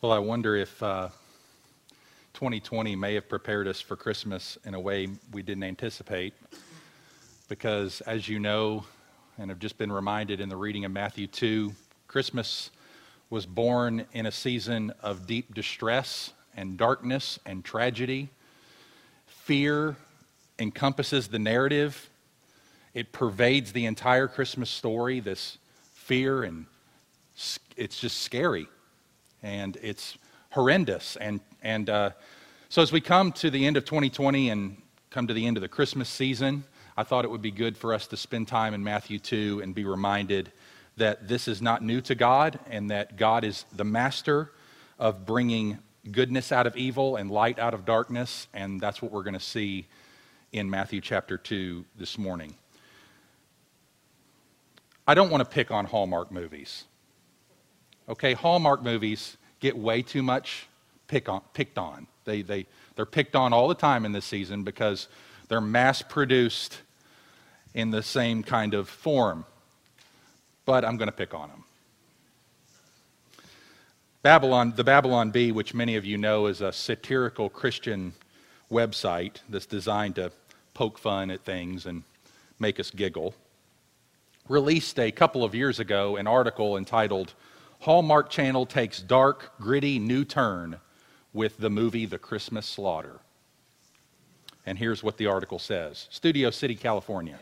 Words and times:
Well, 0.00 0.12
I 0.12 0.20
wonder 0.20 0.54
if 0.54 0.80
uh, 0.80 1.08
2020 2.34 2.94
may 2.94 3.14
have 3.14 3.28
prepared 3.28 3.66
us 3.66 3.80
for 3.80 3.96
Christmas 3.96 4.56
in 4.64 4.74
a 4.74 4.80
way 4.80 5.08
we 5.32 5.42
didn't 5.42 5.64
anticipate. 5.64 6.34
Because, 7.48 8.00
as 8.02 8.28
you 8.28 8.38
know, 8.38 8.84
and 9.38 9.50
have 9.50 9.58
just 9.58 9.76
been 9.76 9.90
reminded 9.90 10.40
in 10.40 10.48
the 10.48 10.56
reading 10.56 10.84
of 10.84 10.92
Matthew 10.92 11.26
2, 11.26 11.72
Christmas 12.06 12.70
was 13.28 13.44
born 13.44 14.06
in 14.12 14.26
a 14.26 14.30
season 14.30 14.92
of 15.02 15.26
deep 15.26 15.52
distress 15.52 16.32
and 16.56 16.78
darkness 16.78 17.40
and 17.44 17.64
tragedy. 17.64 18.28
Fear 19.26 19.96
encompasses 20.60 21.26
the 21.26 21.40
narrative, 21.40 22.08
it 22.94 23.10
pervades 23.10 23.72
the 23.72 23.86
entire 23.86 24.28
Christmas 24.28 24.70
story, 24.70 25.18
this 25.18 25.58
fear, 25.92 26.44
and 26.44 26.66
it's 27.76 27.98
just 27.98 28.18
scary 28.22 28.68
and 29.42 29.76
it's 29.82 30.18
horrendous. 30.50 31.16
And, 31.16 31.40
and 31.62 31.88
uh, 31.90 32.10
so, 32.68 32.82
as 32.82 32.92
we 32.92 33.00
come 33.00 33.32
to 33.32 33.50
the 33.50 33.66
end 33.66 33.76
of 33.76 33.84
2020 33.84 34.50
and 34.50 34.76
come 35.10 35.26
to 35.26 35.34
the 35.34 35.46
end 35.46 35.56
of 35.56 35.62
the 35.62 35.68
Christmas 35.68 36.08
season, 36.08 36.64
I 36.96 37.02
thought 37.02 37.24
it 37.24 37.30
would 37.30 37.42
be 37.42 37.50
good 37.50 37.76
for 37.76 37.94
us 37.94 38.06
to 38.08 38.16
spend 38.16 38.48
time 38.48 38.74
in 38.74 38.82
Matthew 38.82 39.18
2 39.18 39.60
and 39.62 39.74
be 39.74 39.84
reminded 39.84 40.52
that 40.96 41.28
this 41.28 41.48
is 41.48 41.62
not 41.62 41.82
new 41.82 42.00
to 42.02 42.14
God 42.14 42.58
and 42.68 42.90
that 42.90 43.16
God 43.16 43.44
is 43.44 43.64
the 43.72 43.84
master 43.84 44.52
of 44.98 45.24
bringing 45.24 45.78
goodness 46.10 46.52
out 46.52 46.66
of 46.66 46.76
evil 46.76 47.16
and 47.16 47.30
light 47.30 47.58
out 47.58 47.72
of 47.72 47.84
darkness. 47.84 48.48
And 48.52 48.80
that's 48.80 49.00
what 49.00 49.12
we're 49.12 49.22
going 49.22 49.34
to 49.34 49.40
see 49.40 49.86
in 50.52 50.68
Matthew 50.68 51.00
chapter 51.00 51.38
2 51.38 51.84
this 51.96 52.18
morning. 52.18 52.54
I 55.06 55.14
don't 55.14 55.30
want 55.30 55.42
to 55.42 55.48
pick 55.48 55.70
on 55.70 55.84
Hallmark 55.84 56.32
movies. 56.32 56.84
Okay, 58.08 58.32
Hallmark 58.32 58.82
movies 58.82 59.36
get 59.60 59.76
way 59.76 60.02
too 60.02 60.22
much 60.22 60.66
pick 61.08 61.28
on, 61.28 61.42
picked 61.52 61.78
on. 61.78 62.06
They, 62.24 62.42
they, 62.42 62.66
they're 62.96 63.06
picked 63.06 63.36
on 63.36 63.52
all 63.52 63.68
the 63.68 63.74
time 63.74 64.04
in 64.04 64.12
this 64.12 64.24
season 64.24 64.62
because 64.62 65.08
they're 65.48 65.60
mass 65.60 66.02
produced 66.02 66.78
in 67.74 67.90
the 67.90 68.02
same 68.02 68.42
kind 68.42 68.74
of 68.74 68.88
form. 68.88 69.44
But 70.64 70.84
I'm 70.84 70.96
going 70.96 71.08
to 71.08 71.12
pick 71.12 71.34
on 71.34 71.48
them. 71.48 71.64
Babylon, 74.22 74.72
the 74.76 74.84
Babylon 74.84 75.30
Bee, 75.30 75.52
which 75.52 75.74
many 75.74 75.96
of 75.96 76.04
you 76.04 76.18
know 76.18 76.46
is 76.46 76.60
a 76.60 76.72
satirical 76.72 77.48
Christian 77.48 78.12
website 78.70 79.36
that's 79.48 79.66
designed 79.66 80.16
to 80.16 80.32
poke 80.74 80.98
fun 80.98 81.30
at 81.30 81.44
things 81.44 81.86
and 81.86 82.02
make 82.58 82.80
us 82.80 82.90
giggle, 82.90 83.34
released 84.48 84.98
a 84.98 85.10
couple 85.10 85.44
of 85.44 85.54
years 85.54 85.78
ago 85.78 86.16
an 86.16 86.26
article 86.26 86.76
entitled 86.76 87.32
Hallmark 87.80 88.28
Channel 88.28 88.66
takes 88.66 89.00
dark, 89.00 89.52
gritty 89.60 90.00
new 90.00 90.24
turn 90.24 90.80
with 91.32 91.58
the 91.58 91.70
movie 91.70 92.06
The 92.06 92.18
Christmas 92.18 92.66
Slaughter. 92.66 93.20
And 94.66 94.76
here's 94.76 95.02
what 95.02 95.16
the 95.16 95.26
article 95.26 95.60
says 95.60 96.08
Studio 96.10 96.50
City, 96.50 96.74
California. 96.74 97.38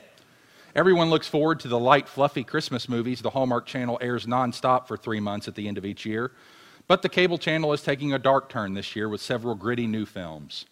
Everyone 0.74 1.08
looks 1.08 1.26
forward 1.26 1.60
to 1.60 1.68
the 1.68 1.78
light, 1.78 2.06
fluffy 2.06 2.44
Christmas 2.44 2.86
movies 2.86 3.22
the 3.22 3.30
Hallmark 3.30 3.64
Channel 3.64 3.98
airs 4.02 4.26
nonstop 4.26 4.86
for 4.86 4.98
three 4.98 5.20
months 5.20 5.48
at 5.48 5.54
the 5.54 5.66
end 5.66 5.78
of 5.78 5.86
each 5.86 6.04
year. 6.04 6.32
But 6.86 7.00
the 7.00 7.08
cable 7.08 7.38
channel 7.38 7.72
is 7.72 7.82
taking 7.82 8.12
a 8.12 8.18
dark 8.18 8.50
turn 8.50 8.74
this 8.74 8.94
year 8.94 9.08
with 9.08 9.22
several 9.22 9.54
gritty 9.54 9.86
new 9.86 10.04
films. 10.04 10.66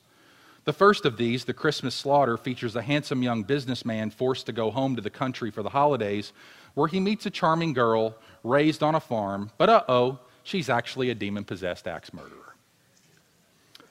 The 0.65 0.75
first 0.75 1.07
of 1.07 1.17
these, 1.17 1.45
The 1.47 1.55
Christmas 1.55 1.95
Slaughter, 1.95 2.37
features 2.37 2.77
a 2.77 2.83
handsome 2.83 3.23
young 3.23 3.43
businessman 3.43 4.11
forced 4.11 4.47
to 4.47 4.53
go 4.53 4.71
home 4.71 4.95
to 4.97 5.03
the 5.03 5.11
country 5.11 5.51
for 5.51 5.63
the 5.63 5.71
holidays 5.71 6.33
where 6.75 6.89
he 6.89 7.01
meets 7.01 7.27
a 7.27 7.31
charming 7.31 7.73
girl 7.73 8.15
raised 8.45 8.83
on 8.83 8.95
a 8.95 9.01
farm, 9.01 9.51
but 9.59 9.69
uh 9.69 9.83
oh, 9.89 10.21
she's 10.45 10.69
actually 10.69 11.11
a 11.11 11.15
demon 11.15 11.43
possessed 11.43 11.89
axe 11.89 12.13
murderer. 12.13 12.45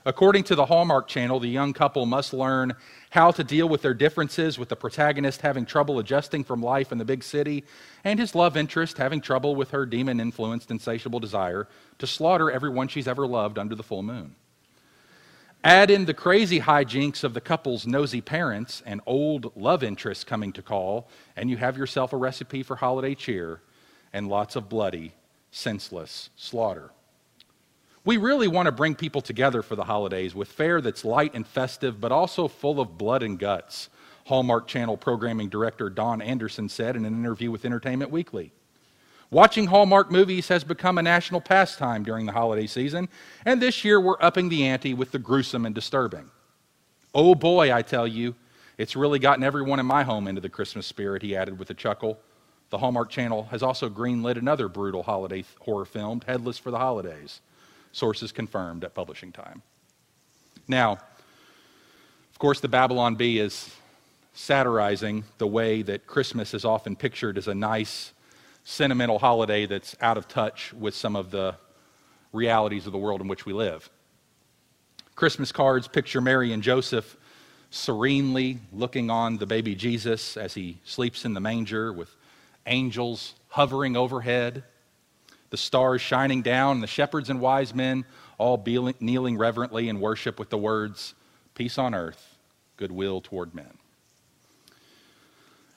According 0.06 0.44
to 0.46 0.56
the 0.56 0.66
Hallmark 0.66 1.08
Channel, 1.08 1.40
the 1.40 1.48
young 1.48 1.72
couple 1.72 2.06
must 2.06 2.34
learn 2.34 2.74
how 3.10 3.32
to 3.32 3.44
deal 3.44 3.70
with 3.70 3.82
their 3.82 3.94
differences, 3.94 4.60
with 4.60 4.68
the 4.68 4.76
protagonist 4.76 5.42
having 5.42 5.66
trouble 5.66 5.98
adjusting 5.98 6.44
from 6.44 6.62
life 6.62 6.92
in 6.92 6.98
the 6.98 7.06
big 7.06 7.24
city, 7.24 7.64
and 8.04 8.20
his 8.20 8.36
love 8.36 8.58
interest 8.58 8.98
having 8.98 9.22
trouble 9.22 9.56
with 9.56 9.72
her 9.72 9.86
demon 9.86 10.20
influenced, 10.20 10.72
insatiable 10.72 11.22
desire 11.22 11.70
to 12.00 12.08
slaughter 12.08 12.52
everyone 12.52 12.90
she's 12.90 13.08
ever 13.08 13.26
loved 13.26 13.58
under 13.58 13.76
the 13.76 13.84
full 13.84 14.04
moon. 14.04 14.36
Add 15.64 15.90
in 15.90 16.04
the 16.04 16.14
crazy 16.14 16.60
hijinks 16.60 17.24
of 17.24 17.34
the 17.34 17.40
couple's 17.40 17.88
nosy 17.88 18.20
parents 18.20 18.84
and 18.86 19.00
old 19.06 19.56
love 19.56 19.84
interests 19.84 20.26
coming 20.26 20.52
to 20.52 20.62
call, 20.62 21.08
and 21.38 21.50
you 21.50 21.56
have 21.56 21.78
yourself 21.78 22.12
a 22.12 22.18
recipe 22.18 22.62
for 22.62 22.76
holiday 22.76 23.16
cheer 23.16 23.62
and 24.14 24.30
lots 24.30 24.56
of 24.56 24.70
bloody, 24.70 25.14
senseless 25.52 26.30
slaughter. 26.36 26.92
We 28.06 28.18
really 28.18 28.48
want 28.48 28.68
to 28.68 28.72
bring 28.72 28.96
people 28.96 29.22
together 29.22 29.62
for 29.62 29.76
the 29.76 29.86
holidays 29.86 30.36
with 30.36 30.50
fare 30.50 30.82
that's 30.82 31.06
light 31.06 31.34
and 31.34 31.48
festive, 31.48 32.00
but 32.00 32.12
also 32.12 32.48
full 32.48 32.80
of 32.80 32.98
blood 32.98 33.24
and 33.24 33.40
guts, 33.40 33.90
Hallmark 34.26 34.68
Channel 34.68 34.98
programming 34.98 35.50
director 35.50 35.90
Don 35.90 36.22
Anderson 36.22 36.70
said 36.70 36.96
in 36.96 37.06
an 37.06 37.14
interview 37.14 37.50
with 37.50 37.66
Entertainment 37.66 38.12
Weekly. 38.12 38.52
Watching 39.32 39.66
Hallmark 39.66 40.12
movies 40.12 40.50
has 40.50 40.64
become 40.64 40.98
a 40.98 41.02
national 41.02 41.42
pastime 41.42 42.04
during 42.04 42.26
the 42.26 42.34
holiday 42.34 42.68
season, 42.68 43.10
and 43.46 43.62
this 43.62 43.84
year 43.84 44.00
we're 44.00 44.22
upping 44.22 44.50
the 44.50 44.64
ante 44.66 44.94
with 44.94 45.12
the 45.12 45.18
gruesome 45.18 45.66
and 45.66 45.74
disturbing. 45.74 46.30
Oh 47.16 47.34
boy, 47.36 47.74
I 47.74 47.82
tell 47.82 48.08
you, 48.08 48.36
it's 48.78 48.96
really 48.96 49.18
gotten 49.18 49.44
everyone 49.44 49.80
in 49.80 49.86
my 49.86 50.04
home 50.04 50.28
into 50.28 50.42
the 50.42 50.50
Christmas 50.50 50.86
spirit, 50.86 51.22
he 51.22 51.36
added 51.36 51.58
with 51.58 51.70
a 51.70 51.74
chuckle. 51.74 52.20
The 52.74 52.80
Hallmark 52.80 53.12
Channel 53.12 53.44
has 53.52 53.62
also 53.62 53.88
greenlit 53.88 54.36
another 54.36 54.68
brutal 54.68 55.04
holiday 55.04 55.46
horror 55.60 55.86
film, 55.86 56.24
Headless 56.26 56.58
for 56.58 56.72
the 56.72 56.80
Holidays. 56.80 57.40
Sources 57.92 58.32
confirmed 58.32 58.84
at 58.84 58.96
publishing 58.96 59.32
time. 59.32 59.62
Now, 60.68 60.94
of 60.94 62.40
course, 62.40 62.62
the 62.62 62.68
Babylon 62.68 63.14
Bee 63.14 63.38
is 63.38 63.70
satirizing 64.34 65.24
the 65.38 65.46
way 65.46 65.84
that 65.84 66.08
Christmas 66.08 66.56
is 66.56 66.66
often 66.66 66.96
pictured 66.96 67.38
as 67.38 67.48
a 67.48 67.54
nice, 67.54 68.12
sentimental 68.64 69.20
holiday 69.20 69.68
that's 69.68 69.96
out 70.02 70.18
of 70.18 70.28
touch 70.28 70.74
with 70.74 70.96
some 70.96 71.16
of 71.16 71.30
the 71.30 71.54
realities 72.32 72.88
of 72.88 72.92
the 72.92 72.98
world 72.98 73.22
in 73.22 73.28
which 73.28 73.46
we 73.46 73.54
live. 73.54 73.88
Christmas 75.14 75.52
cards 75.52 75.88
picture 75.88 76.22
Mary 76.22 76.52
and 76.52 76.64
Joseph 76.64 77.18
serenely 77.70 78.58
looking 78.72 79.12
on 79.12 79.38
the 79.38 79.46
baby 79.46 79.76
Jesus 79.76 80.38
as 80.38 80.56
he 80.56 80.80
sleeps 80.84 81.24
in 81.24 81.36
the 81.36 81.40
manger 81.40 81.94
with 81.94 82.10
angels 82.66 83.36
hovering 83.50 83.96
overhead, 83.96 84.64
the 85.50 85.58
stars 85.58 86.02
shining 86.02 86.42
down, 86.42 86.78
and 86.78 86.84
the 86.84 86.88
shepherds 86.88 87.30
and 87.30 87.40
wise 87.40 87.74
men 87.74 88.06
all 88.38 88.64
kneeling 89.00 89.38
reverently 89.38 89.90
in 89.90 90.00
worship 90.00 90.40
with 90.40 90.50
the 90.50 90.58
words, 90.58 91.14
Peace 91.56 91.78
on 91.78 91.94
earth, 91.94 92.36
goodwill 92.78 93.22
toward 93.22 93.54
men. 93.54 93.78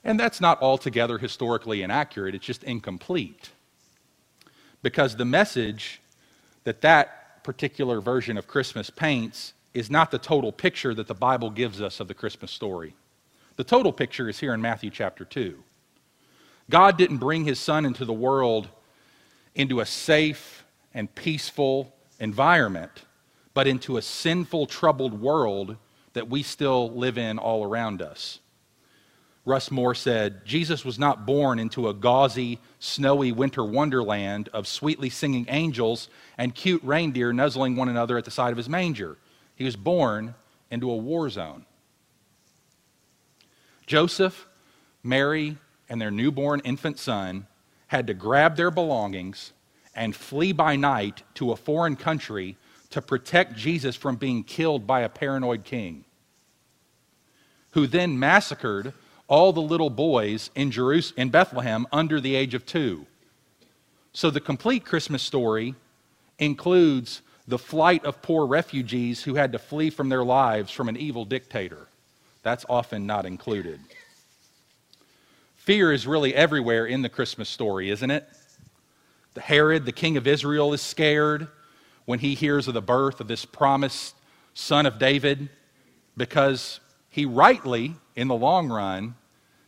And 0.03 0.19
that's 0.19 0.41
not 0.41 0.63
altogether 0.63 1.19
historically 1.19 1.83
inaccurate, 1.83 2.35
it's 2.35 2.47
just 2.47 2.63
incomplete. 2.65 3.51
Because 4.83 5.17
the 5.17 5.25
message 5.25 6.01
that 6.65 6.81
that 6.81 7.43
particular 7.45 8.01
version 8.01 8.39
of 8.39 8.47
Christmas 8.47 8.89
paints 8.89 9.53
is 9.75 9.91
not 9.91 10.11
the 10.11 10.19
total 10.19 10.53
picture 10.53 10.95
that 10.95 11.09
the 11.09 11.15
Bible 11.15 11.51
gives 11.51 11.83
us 11.83 12.01
of 12.01 12.09
the 12.09 12.15
Christmas 12.15 12.51
story. 12.51 12.95
The 13.57 13.65
total 13.65 13.93
picture 13.93 14.29
is 14.29 14.39
here 14.39 14.55
in 14.55 14.61
Matthew 14.61 14.91
chapter 14.91 15.25
2. 15.25 15.63
God 16.69 16.97
didn't 16.97 17.19
bring 17.19 17.45
his 17.45 17.59
son 17.61 17.85
into 17.85 18.05
the 18.05 18.13
world 18.13 18.69
into 19.57 19.81
a 19.81 19.87
safe 19.87 20.65
and 20.95 21.13
peaceful 21.15 21.93
environment, 22.21 23.05
but 23.55 23.67
into 23.67 23.97
a 23.97 24.03
sinful, 24.03 24.67
troubled 24.67 25.21
world 25.21 25.77
that 26.13 26.29
we 26.29 26.43
still 26.43 26.91
live 26.91 27.19
in 27.19 27.39
all 27.39 27.65
around 27.65 28.03
us. 28.03 28.39
Russ 29.45 29.71
Moore 29.71 29.95
said, 29.95 30.45
Jesus 30.45 30.85
was 30.85 30.99
not 30.99 31.25
born 31.25 31.59
into 31.59 31.89
a 31.89 31.95
gauzy, 31.95 32.59
snowy 32.81 33.31
winter 33.33 33.65
wonderland 33.65 34.49
of 34.53 34.67
sweetly 34.67 35.09
singing 35.09 35.47
angels 35.49 36.09
and 36.37 36.55
cute 36.55 36.83
reindeer 36.83 37.33
nuzzling 37.33 37.77
one 37.77 37.89
another 37.89 38.19
at 38.19 38.25
the 38.25 38.31
side 38.31 38.51
of 38.51 38.57
his 38.57 38.69
manger. 38.69 39.17
He 39.55 39.65
was 39.65 39.77
born 39.77 40.35
into 40.71 40.91
a 40.91 40.97
war 40.97 41.31
zone. 41.31 41.65
Joseph, 43.87 44.49
Mary, 45.05 45.59
and 45.89 46.01
their 46.01 46.11
newborn 46.11 46.61
infant 46.65 46.99
son 46.99 47.47
had 47.89 48.07
to 48.07 48.15
grab 48.15 48.57
their 48.57 48.71
belongings 48.71 49.53
and 49.95 50.15
flee 50.15 50.53
by 50.53 50.77
night 50.77 51.23
to 51.35 51.53
a 51.53 51.57
foreign 51.57 51.97
country 51.97 52.57
to 52.91 53.01
protect 53.03 53.57
Jesus 53.57 53.97
from 53.97 54.17
being 54.17 54.43
killed 54.43 54.87
by 54.87 55.01
a 55.01 55.09
paranoid 55.09 55.65
king, 55.65 56.05
who 57.71 57.87
then 57.87 58.19
massacred 58.19 58.93
all 59.29 59.53
the 59.53 59.61
little 59.61 59.91
boys 59.91 60.51
in, 60.55 60.71
Jerus- 60.71 61.13
in 61.17 61.31
Bethlehem 61.31 61.87
under 61.93 62.21
the 62.21 62.35
age 62.35 62.55
of 62.55 62.65
two. 62.65 63.07
So 64.13 64.31
the 64.31 64.41
complete 64.41 64.85
Christmas 64.85 65.23
story 65.23 65.75
includes 66.39 67.23
the 67.49 67.59
flight 67.59 68.05
of 68.05 68.23
poor 68.23 68.47
refugees 68.47 69.23
who 69.23 69.35
had 69.35 69.53
to 69.53 69.59
flee 69.59 69.91
from 69.91 70.09
their 70.09 70.25
lives 70.25 70.71
from 70.71 70.89
an 70.89 70.97
evil 70.97 71.25
dictator. 71.25 71.87
That's 72.43 72.65
often 72.69 73.07
not 73.07 73.27
included. 73.27 73.81
Fear 75.67 75.93
is 75.93 76.07
really 76.07 76.33
everywhere 76.33 76.87
in 76.87 77.03
the 77.03 77.09
Christmas 77.09 77.49
story, 77.49 77.91
isn't 77.91 78.13
it? 78.13 78.25
The 79.35 79.41
Herod, 79.41 79.85
the 79.85 79.91
king 79.91 80.17
of 80.17 80.25
Israel, 80.25 80.73
is 80.73 80.81
scared. 80.81 81.49
when 82.05 82.21
he 82.21 82.37
hears 82.37 82.69
of 82.69 82.75
the 82.75 82.81
birth 82.81 83.21
of 83.21 83.27
this 83.27 83.45
promised 83.45 84.15
son 84.55 84.87
of 84.87 84.97
David 84.97 85.49
because 86.17 86.79
he 87.09 87.27
rightly, 87.27 87.97
in 88.15 88.29
the 88.29 88.35
long 88.37 88.69
run, 88.69 89.17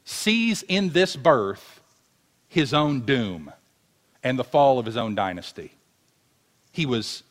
sees 0.05 0.63
in 0.63 0.91
this 0.91 1.17
birth 1.17 1.81
his 2.47 2.73
own 2.73 3.01
doom 3.01 3.53
and 4.23 4.39
the 4.39 4.45
fall 4.45 4.79
of 4.79 4.87
his 4.87 4.97
own 4.97 5.17
dynasty. 5.17 5.73
He 6.71 6.87
was, 6.87 7.25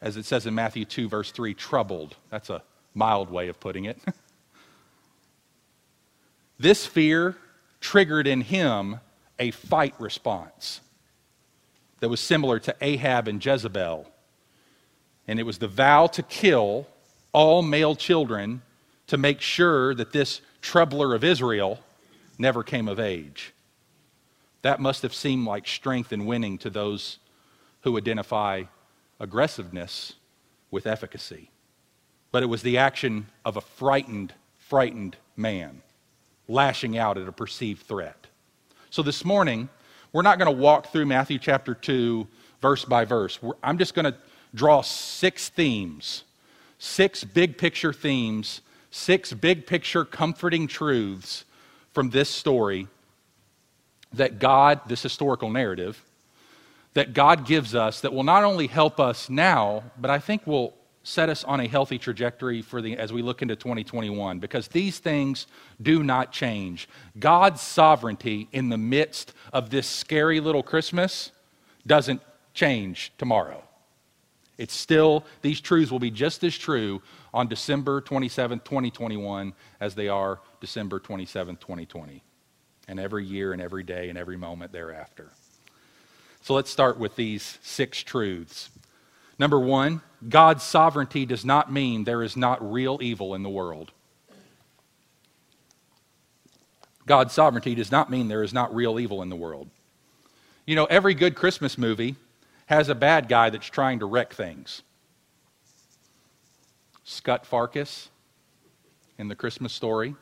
as 0.00 0.16
it 0.16 0.24
says 0.24 0.44
in 0.44 0.56
Matthew 0.56 0.84
2, 0.84 1.08
verse 1.08 1.30
3, 1.30 1.54
troubled. 1.54 2.16
That's 2.30 2.50
a 2.50 2.64
mild 2.94 3.30
way 3.30 3.46
of 3.46 3.60
putting 3.60 3.84
it. 3.84 4.00
this 6.58 6.84
fear 6.84 7.36
triggered 7.82 8.26
in 8.26 8.40
him 8.40 9.00
a 9.38 9.50
fight 9.50 9.94
response 9.98 10.80
that 12.00 12.08
was 12.08 12.20
similar 12.20 12.58
to 12.60 12.74
Ahab 12.80 13.28
and 13.28 13.44
Jezebel. 13.44 14.08
And 15.28 15.38
it 15.38 15.42
was 15.42 15.58
the 15.58 15.68
vow 15.68 16.06
to 16.08 16.22
kill 16.22 16.86
all 17.32 17.60
male 17.60 17.94
children 17.94 18.62
to 19.08 19.18
make 19.18 19.40
sure 19.40 19.94
that 19.94 20.12
this 20.12 20.40
troubler 20.62 21.14
of 21.14 21.24
Israel 21.24 21.80
never 22.38 22.62
came 22.62 22.88
of 22.88 22.98
age. 22.98 23.52
That 24.62 24.80
must 24.80 25.02
have 25.02 25.14
seemed 25.14 25.46
like 25.46 25.66
strength 25.66 26.12
and 26.12 26.26
winning 26.26 26.58
to 26.58 26.70
those 26.70 27.18
who 27.82 27.98
identify 27.98 28.64
aggressiveness 29.18 30.14
with 30.70 30.86
efficacy. 30.86 31.50
But 32.30 32.42
it 32.42 32.46
was 32.46 32.62
the 32.62 32.78
action 32.78 33.26
of 33.44 33.56
a 33.56 33.60
frightened, 33.60 34.34
frightened 34.56 35.16
man 35.36 35.82
lashing 36.48 36.98
out 36.98 37.18
at 37.18 37.28
a 37.28 37.32
perceived 37.32 37.82
threat. 37.82 38.26
So 38.90 39.02
this 39.02 39.24
morning, 39.24 39.68
we're 40.12 40.22
not 40.22 40.38
going 40.38 40.54
to 40.54 40.62
walk 40.62 40.92
through 40.92 41.06
Matthew 41.06 41.38
chapter 41.38 41.74
2 41.74 42.26
verse 42.62 42.84
by 42.84 43.04
verse. 43.04 43.38
I'm 43.62 43.76
just 43.76 43.92
going 43.92 44.10
to 44.10 44.16
draw 44.54 44.80
six 44.80 45.48
themes, 45.50 46.24
six 46.78 47.24
big 47.24 47.58
picture 47.58 47.92
themes, 47.92 48.62
six 48.90 49.32
big 49.32 49.66
picture 49.66 50.04
comforting 50.04 50.68
truths 50.68 51.44
from 51.92 52.10
this 52.10 52.30
story 52.30 52.86
that 54.12 54.38
God, 54.38 54.80
this 54.86 55.02
historical 55.02 55.50
narrative, 55.50 56.02
that 56.94 57.14
God 57.14 57.46
gives 57.46 57.74
us 57.74 58.00
that 58.02 58.12
will 58.12 58.22
not 58.22 58.44
only 58.44 58.66
help 58.66 59.00
us 59.00 59.28
now, 59.28 59.82
but 59.98 60.10
I 60.10 60.18
think 60.18 60.46
will 60.46 60.74
set 61.02 61.28
us 61.28 61.44
on 61.44 61.60
a 61.60 61.66
healthy 61.66 61.98
trajectory 61.98 62.62
for 62.62 62.80
the, 62.80 62.96
as 62.96 63.12
we 63.12 63.22
look 63.22 63.42
into 63.42 63.56
2021 63.56 64.38
because 64.38 64.68
these 64.68 64.98
things 64.98 65.46
do 65.80 66.02
not 66.02 66.32
change. 66.32 66.88
God's 67.18 67.60
sovereignty 67.60 68.48
in 68.52 68.68
the 68.68 68.78
midst 68.78 69.32
of 69.52 69.70
this 69.70 69.86
scary 69.86 70.40
little 70.40 70.62
Christmas 70.62 71.32
doesn't 71.86 72.20
change 72.54 73.12
tomorrow. 73.18 73.62
It's 74.58 74.74
still, 74.74 75.24
these 75.40 75.60
truths 75.60 75.90
will 75.90 75.98
be 75.98 76.10
just 76.10 76.44
as 76.44 76.56
true 76.56 77.02
on 77.34 77.48
December 77.48 78.00
27, 78.00 78.60
2021, 78.60 79.54
as 79.80 79.94
they 79.94 80.08
are 80.08 80.40
December 80.60 81.00
27, 81.00 81.56
2020, 81.56 82.22
and 82.86 83.00
every 83.00 83.24
year 83.24 83.52
and 83.52 83.62
every 83.62 83.82
day 83.82 84.08
and 84.08 84.18
every 84.18 84.36
moment 84.36 84.70
thereafter. 84.70 85.30
So 86.42 86.54
let's 86.54 86.70
start 86.70 86.98
with 86.98 87.16
these 87.16 87.58
six 87.62 88.02
truths. 88.02 88.70
Number 89.38 89.58
one, 89.58 90.02
God's 90.28 90.62
sovereignty 90.62 91.26
does 91.26 91.44
not 91.44 91.72
mean 91.72 92.04
there 92.04 92.22
is 92.22 92.36
not 92.36 92.72
real 92.72 92.98
evil 93.00 93.34
in 93.34 93.42
the 93.42 93.48
world. 93.48 93.92
God's 97.06 97.32
sovereignty 97.32 97.74
does 97.74 97.90
not 97.90 98.10
mean 98.10 98.28
there 98.28 98.44
is 98.44 98.52
not 98.52 98.74
real 98.74 99.00
evil 99.00 99.22
in 99.22 99.28
the 99.28 99.36
world. 99.36 99.68
You 100.66 100.76
know, 100.76 100.84
every 100.84 101.14
good 101.14 101.34
Christmas 101.34 101.76
movie 101.76 102.14
has 102.66 102.88
a 102.88 102.94
bad 102.94 103.28
guy 103.28 103.50
that's 103.50 103.66
trying 103.66 103.98
to 103.98 104.06
wreck 104.06 104.32
things. 104.32 104.82
Scut 107.02 107.44
Farkus 107.44 108.08
in 109.18 109.26
the 109.26 109.34
Christmas 109.34 109.72
story, 109.72 110.14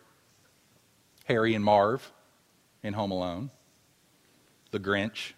Harry 1.27 1.55
and 1.55 1.65
Marv 1.65 2.11
in 2.83 2.95
Home 2.95 3.11
Alone, 3.11 3.51
The 4.71 4.81
Grinch, 4.81 5.35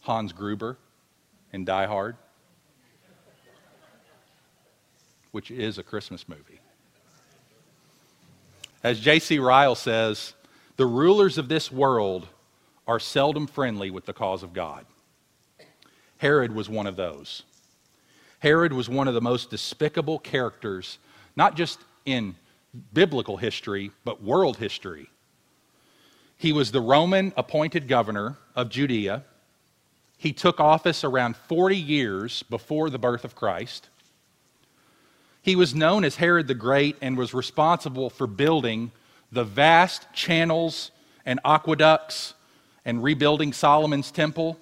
Hans 0.00 0.32
Gruber 0.32 0.78
in 1.52 1.64
Die 1.64 1.86
Hard, 1.86 2.16
which 5.32 5.50
is 5.50 5.78
a 5.78 5.82
Christmas 5.82 6.28
movie. 6.28 6.60
As 8.82 9.00
J.C. 9.00 9.38
Ryle 9.38 9.74
says, 9.74 10.34
the 10.76 10.86
rulers 10.86 11.38
of 11.38 11.48
this 11.48 11.72
world 11.72 12.28
are 12.86 13.00
seldom 13.00 13.46
friendly 13.46 13.90
with 13.90 14.06
the 14.06 14.12
cause 14.12 14.42
of 14.42 14.52
God. 14.52 14.86
Herod 16.18 16.54
was 16.54 16.68
one 16.68 16.86
of 16.86 16.96
those. 16.96 17.42
Herod 18.40 18.72
was 18.72 18.88
one 18.88 19.08
of 19.08 19.14
the 19.14 19.20
most 19.20 19.50
despicable 19.50 20.18
characters, 20.18 20.98
not 21.36 21.56
just 21.56 21.80
in 22.04 22.36
biblical 22.92 23.36
history, 23.36 23.90
but 24.04 24.22
world 24.22 24.56
history. 24.58 25.10
He 26.36 26.52
was 26.52 26.70
the 26.70 26.80
Roman 26.80 27.32
appointed 27.36 27.88
governor 27.88 28.36
of 28.54 28.68
Judea 28.68 29.24
he 30.18 30.32
took 30.32 30.58
office 30.58 31.04
around 31.04 31.36
40 31.36 31.76
years 31.76 32.42
before 32.44 32.90
the 32.90 32.98
birth 32.98 33.24
of 33.24 33.36
Christ. 33.36 33.88
He 35.40 35.54
was 35.54 35.74
known 35.74 36.04
as 36.04 36.16
Herod 36.16 36.48
the 36.48 36.54
Great 36.54 36.96
and 37.00 37.16
was 37.16 37.32
responsible 37.32 38.10
for 38.10 38.26
building 38.26 38.90
the 39.30 39.44
vast 39.44 40.12
channels 40.12 40.90
and 41.24 41.38
aqueducts 41.44 42.34
and 42.84 43.02
rebuilding 43.02 43.52
Solomon's 43.52 44.10
temple. 44.10 44.58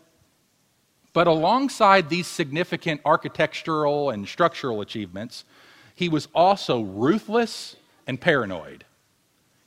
But 1.14 1.26
alongside 1.26 2.10
these 2.10 2.26
significant 2.26 3.00
architectural 3.06 4.10
and 4.10 4.28
structural 4.28 4.82
achievements, 4.82 5.44
he 5.94 6.10
was 6.10 6.28
also 6.34 6.82
ruthless 6.82 7.76
and 8.06 8.20
paranoid. 8.20 8.84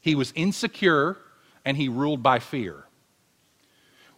He 0.02 0.14
was 0.14 0.32
insecure 0.36 1.18
and 1.66 1.76
he 1.76 1.90
ruled 1.90 2.22
by 2.22 2.38
fear. 2.38 2.86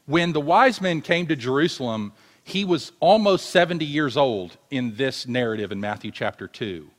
When 0.06 0.34
the 0.34 0.42
wise 0.42 0.82
men 0.82 1.02
came 1.02 1.28
to 1.28 1.36
Jerusalem, 1.36 2.14
he 2.44 2.66
was 2.66 2.92
almost 3.00 3.50
70 3.52 3.86
years 3.86 4.18
old 4.18 4.58
in 4.70 4.96
this 4.96 5.28
narrative 5.28 5.72
in 5.72 5.80
Matthew 5.80 6.12
chapter 6.12 6.48
2. 6.48 6.90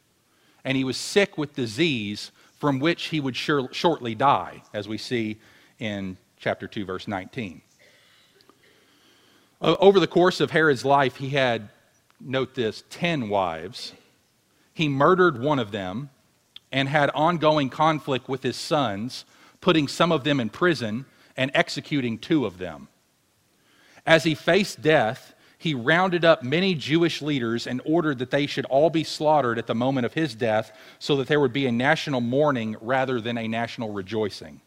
And 0.64 0.76
he 0.76 0.84
was 0.84 0.96
sick 0.96 1.37
with 1.37 1.54
disease 1.54 2.31
from 2.58 2.78
which 2.78 3.06
he 3.06 3.19
would 3.19 3.34
sure, 3.34 3.69
shortly 3.72 4.14
die, 4.14 4.62
as 4.72 4.87
we 4.87 4.96
see 4.96 5.38
in 5.81 6.16
chapter 6.38 6.69
2, 6.69 6.84
verse 6.84 7.08
19. 7.08 7.60
Over 9.60 10.00
the 10.00 10.06
course 10.06 10.40
of 10.40 10.50
Herod's 10.50 10.84
life, 10.84 11.16
he 11.16 11.31
had, 11.31 11.69
note 12.20 12.54
this, 12.54 12.84
10 12.90 13.28
wives. 13.28 13.92
He 14.75 14.88
murdered 14.88 15.40
one 15.40 15.59
of 15.59 15.73
them 15.73 16.11
and 16.71 16.88
had 16.88 17.11
ongoing 17.11 17.68
conflict 17.68 18.28
with 18.28 18.42
his 18.42 18.56
sons, 18.56 19.25
putting 19.61 19.87
some 19.87 20.11
of 20.11 20.25
them 20.25 20.40
in 20.40 20.49
prison 20.49 21.04
and 21.37 21.50
executing 21.54 22.18
two 22.18 22.47
of 22.47 22.59
them. 22.59 22.88
As 24.06 24.25
he 24.25 24.35
faced 24.35 24.82
death, 24.82 25.35
he 25.59 25.75
rounded 25.75 26.25
up 26.25 26.42
many 26.42 26.75
Jewish 26.75 27.23
leaders 27.23 27.68
and 27.68 27.80
ordered 27.85 28.18
that 28.18 28.32
they 28.32 28.47
should 28.47 28.64
all 28.64 28.90
be 28.90 29.04
slaughtered 29.04 29.59
at 29.59 29.68
the 29.68 29.76
moment 29.76 30.04
of 30.04 30.14
his 30.14 30.35
death 30.35 30.73
so 30.99 31.16
that 31.16 31.28
there 31.28 31.38
would 31.38 31.52
be 31.52 31.66
a 31.66 31.73
national 31.73 32.21
mourning 32.21 32.76
rather 32.80 33.21
than 33.21 33.38
a 33.38 33.47
national 33.47 33.92
rejoicing. 33.92 34.61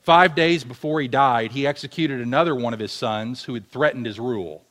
Five 0.00 0.34
days 0.34 0.64
before 0.64 1.00
he 1.00 1.08
died, 1.08 1.52
he 1.52 1.66
executed 1.66 2.20
another 2.20 2.54
one 2.54 2.72
of 2.72 2.80
his 2.80 2.92
sons 2.92 3.44
who 3.44 3.54
had 3.54 3.70
threatened 3.70 4.06
his 4.06 4.18
rule. 4.18 4.64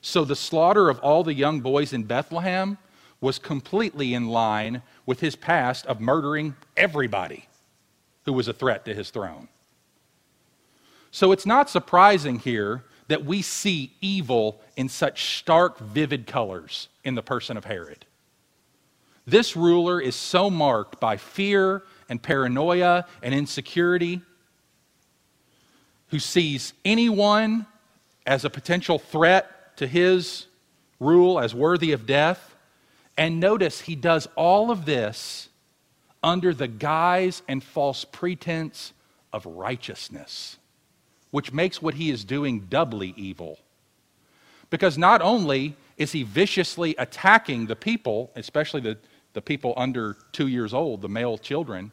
So 0.00 0.24
the 0.24 0.36
slaughter 0.36 0.88
of 0.88 1.00
all 1.00 1.24
the 1.24 1.34
young 1.34 1.60
boys 1.60 1.92
in 1.92 2.04
Bethlehem 2.04 2.78
was 3.20 3.40
completely 3.40 4.14
in 4.14 4.28
line 4.28 4.82
with 5.04 5.18
his 5.18 5.34
past 5.34 5.84
of 5.86 6.00
murdering 6.00 6.54
everybody 6.76 7.48
who 8.24 8.32
was 8.32 8.46
a 8.46 8.52
threat 8.52 8.84
to 8.84 8.94
his 8.94 9.10
throne. 9.10 9.48
So 11.16 11.32
it's 11.32 11.46
not 11.46 11.70
surprising 11.70 12.40
here 12.40 12.84
that 13.08 13.24
we 13.24 13.40
see 13.40 13.90
evil 14.02 14.60
in 14.76 14.90
such 14.90 15.38
stark, 15.38 15.78
vivid 15.78 16.26
colors 16.26 16.88
in 17.04 17.14
the 17.14 17.22
person 17.22 17.56
of 17.56 17.64
Herod. 17.64 18.04
This 19.24 19.56
ruler 19.56 19.98
is 19.98 20.14
so 20.14 20.50
marked 20.50 21.00
by 21.00 21.16
fear 21.16 21.84
and 22.10 22.22
paranoia 22.22 23.06
and 23.22 23.32
insecurity, 23.32 24.20
who 26.08 26.18
sees 26.18 26.74
anyone 26.84 27.64
as 28.26 28.44
a 28.44 28.50
potential 28.50 28.98
threat 28.98 29.74
to 29.78 29.86
his 29.86 30.44
rule 31.00 31.40
as 31.40 31.54
worthy 31.54 31.92
of 31.92 32.04
death. 32.04 32.54
And 33.16 33.40
notice 33.40 33.80
he 33.80 33.96
does 33.96 34.28
all 34.36 34.70
of 34.70 34.84
this 34.84 35.48
under 36.22 36.52
the 36.52 36.68
guise 36.68 37.40
and 37.48 37.64
false 37.64 38.04
pretense 38.04 38.92
of 39.32 39.46
righteousness 39.46 40.58
which 41.36 41.52
makes 41.52 41.82
what 41.82 41.92
he 41.92 42.08
is 42.08 42.24
doing 42.24 42.60
doubly 42.60 43.12
evil. 43.14 43.58
Because 44.70 44.96
not 44.96 45.20
only 45.20 45.76
is 45.98 46.12
he 46.12 46.22
viciously 46.22 46.94
attacking 46.96 47.66
the 47.66 47.76
people, 47.76 48.30
especially 48.36 48.80
the, 48.80 48.96
the 49.34 49.42
people 49.42 49.74
under 49.76 50.16
two 50.32 50.46
years 50.46 50.72
old, 50.72 51.02
the 51.02 51.10
male 51.10 51.36
children, 51.36 51.92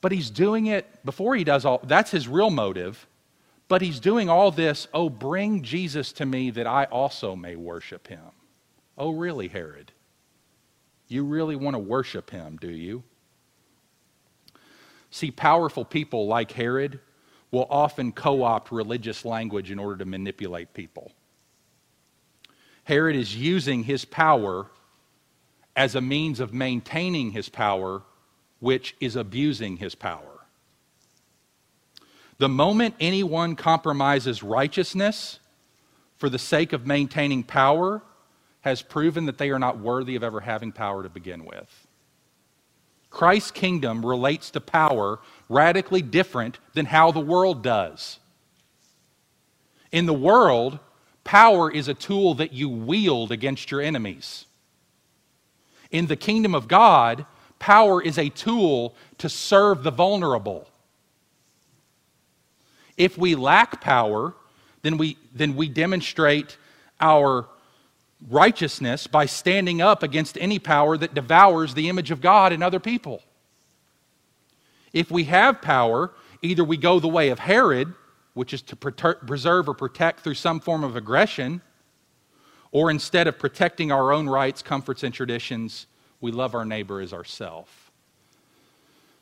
but 0.00 0.10
he's 0.10 0.30
doing 0.30 0.66
it 0.66 0.84
before 1.04 1.36
he 1.36 1.44
does 1.44 1.64
all 1.64 1.80
that's 1.84 2.10
his 2.10 2.26
real 2.26 2.50
motive. 2.50 3.06
But 3.68 3.82
he's 3.82 4.00
doing 4.00 4.28
all 4.28 4.50
this, 4.50 4.88
oh, 4.92 5.08
bring 5.08 5.62
Jesus 5.62 6.10
to 6.14 6.26
me 6.26 6.50
that 6.50 6.66
I 6.66 6.86
also 6.86 7.36
may 7.36 7.54
worship 7.54 8.08
him. 8.08 8.32
Oh, 8.98 9.10
really, 9.10 9.46
Herod? 9.46 9.92
You 11.06 11.22
really 11.22 11.54
want 11.54 11.74
to 11.74 11.78
worship 11.78 12.30
him, 12.30 12.58
do 12.60 12.72
you? 12.72 13.04
See, 15.12 15.30
powerful 15.30 15.84
people 15.84 16.26
like 16.26 16.50
Herod 16.50 16.98
will 17.50 17.66
often 17.70 18.12
co 18.12 18.42
opt 18.42 18.70
religious 18.70 19.24
language 19.24 19.70
in 19.70 19.78
order 19.78 19.96
to 19.96 20.04
manipulate 20.04 20.72
people. 20.72 21.12
Herod 22.84 23.16
is 23.16 23.36
using 23.36 23.84
his 23.84 24.04
power 24.04 24.66
as 25.76 25.94
a 25.94 26.00
means 26.00 26.40
of 26.40 26.52
maintaining 26.52 27.30
his 27.30 27.48
power, 27.48 28.02
which 28.58 28.96
is 29.00 29.16
abusing 29.16 29.76
his 29.76 29.94
power. 29.94 30.40
The 32.38 32.48
moment 32.48 32.94
anyone 33.00 33.54
compromises 33.54 34.42
righteousness 34.42 35.40
for 36.16 36.28
the 36.28 36.38
sake 36.38 36.72
of 36.72 36.86
maintaining 36.86 37.42
power 37.42 38.02
has 38.62 38.82
proven 38.82 39.26
that 39.26 39.38
they 39.38 39.50
are 39.50 39.58
not 39.58 39.78
worthy 39.78 40.16
of 40.16 40.22
ever 40.22 40.40
having 40.40 40.72
power 40.72 41.02
to 41.02 41.08
begin 41.08 41.44
with. 41.44 41.86
Christ's 43.10 43.50
kingdom 43.50 44.04
relates 44.04 44.50
to 44.50 44.60
power 44.60 45.18
radically 45.50 46.00
different 46.00 46.58
than 46.72 46.86
how 46.86 47.10
the 47.10 47.20
world 47.20 47.62
does. 47.62 48.20
In 49.92 50.06
the 50.06 50.14
world, 50.14 50.78
power 51.24 51.70
is 51.70 51.88
a 51.88 51.94
tool 51.94 52.34
that 52.34 52.52
you 52.52 52.68
wield 52.68 53.32
against 53.32 53.70
your 53.70 53.82
enemies. 53.82 54.46
In 55.90 56.06
the 56.06 56.16
kingdom 56.16 56.54
of 56.54 56.68
God, 56.68 57.26
power 57.58 58.00
is 58.00 58.16
a 58.16 58.28
tool 58.28 58.94
to 59.18 59.28
serve 59.28 59.82
the 59.82 59.90
vulnerable. 59.90 60.68
If 62.96 63.18
we 63.18 63.34
lack 63.34 63.80
power, 63.80 64.34
then 64.82 64.98
we, 64.98 65.18
then 65.34 65.56
we 65.56 65.68
demonstrate 65.68 66.56
our 67.00 67.48
righteousness 68.28 69.08
by 69.08 69.26
standing 69.26 69.82
up 69.82 70.04
against 70.04 70.38
any 70.40 70.60
power 70.60 70.96
that 70.96 71.14
devours 71.14 71.74
the 71.74 71.88
image 71.88 72.12
of 72.12 72.20
God 72.20 72.52
in 72.52 72.62
other 72.62 72.78
people. 72.78 73.22
If 74.92 75.10
we 75.10 75.24
have 75.24 75.62
power, 75.62 76.12
either 76.42 76.64
we 76.64 76.76
go 76.76 77.00
the 77.00 77.08
way 77.08 77.30
of 77.30 77.38
Herod, 77.38 77.94
which 78.34 78.52
is 78.52 78.62
to 78.62 78.76
preserve 78.76 79.68
or 79.68 79.74
protect 79.74 80.20
through 80.20 80.34
some 80.34 80.60
form 80.60 80.84
of 80.84 80.96
aggression, 80.96 81.62
or 82.72 82.90
instead 82.90 83.26
of 83.26 83.38
protecting 83.38 83.90
our 83.90 84.12
own 84.12 84.28
rights, 84.28 84.62
comforts, 84.62 85.02
and 85.02 85.12
traditions, 85.12 85.86
we 86.20 86.30
love 86.30 86.54
our 86.54 86.64
neighbor 86.64 87.00
as 87.00 87.12
ourself. 87.12 87.90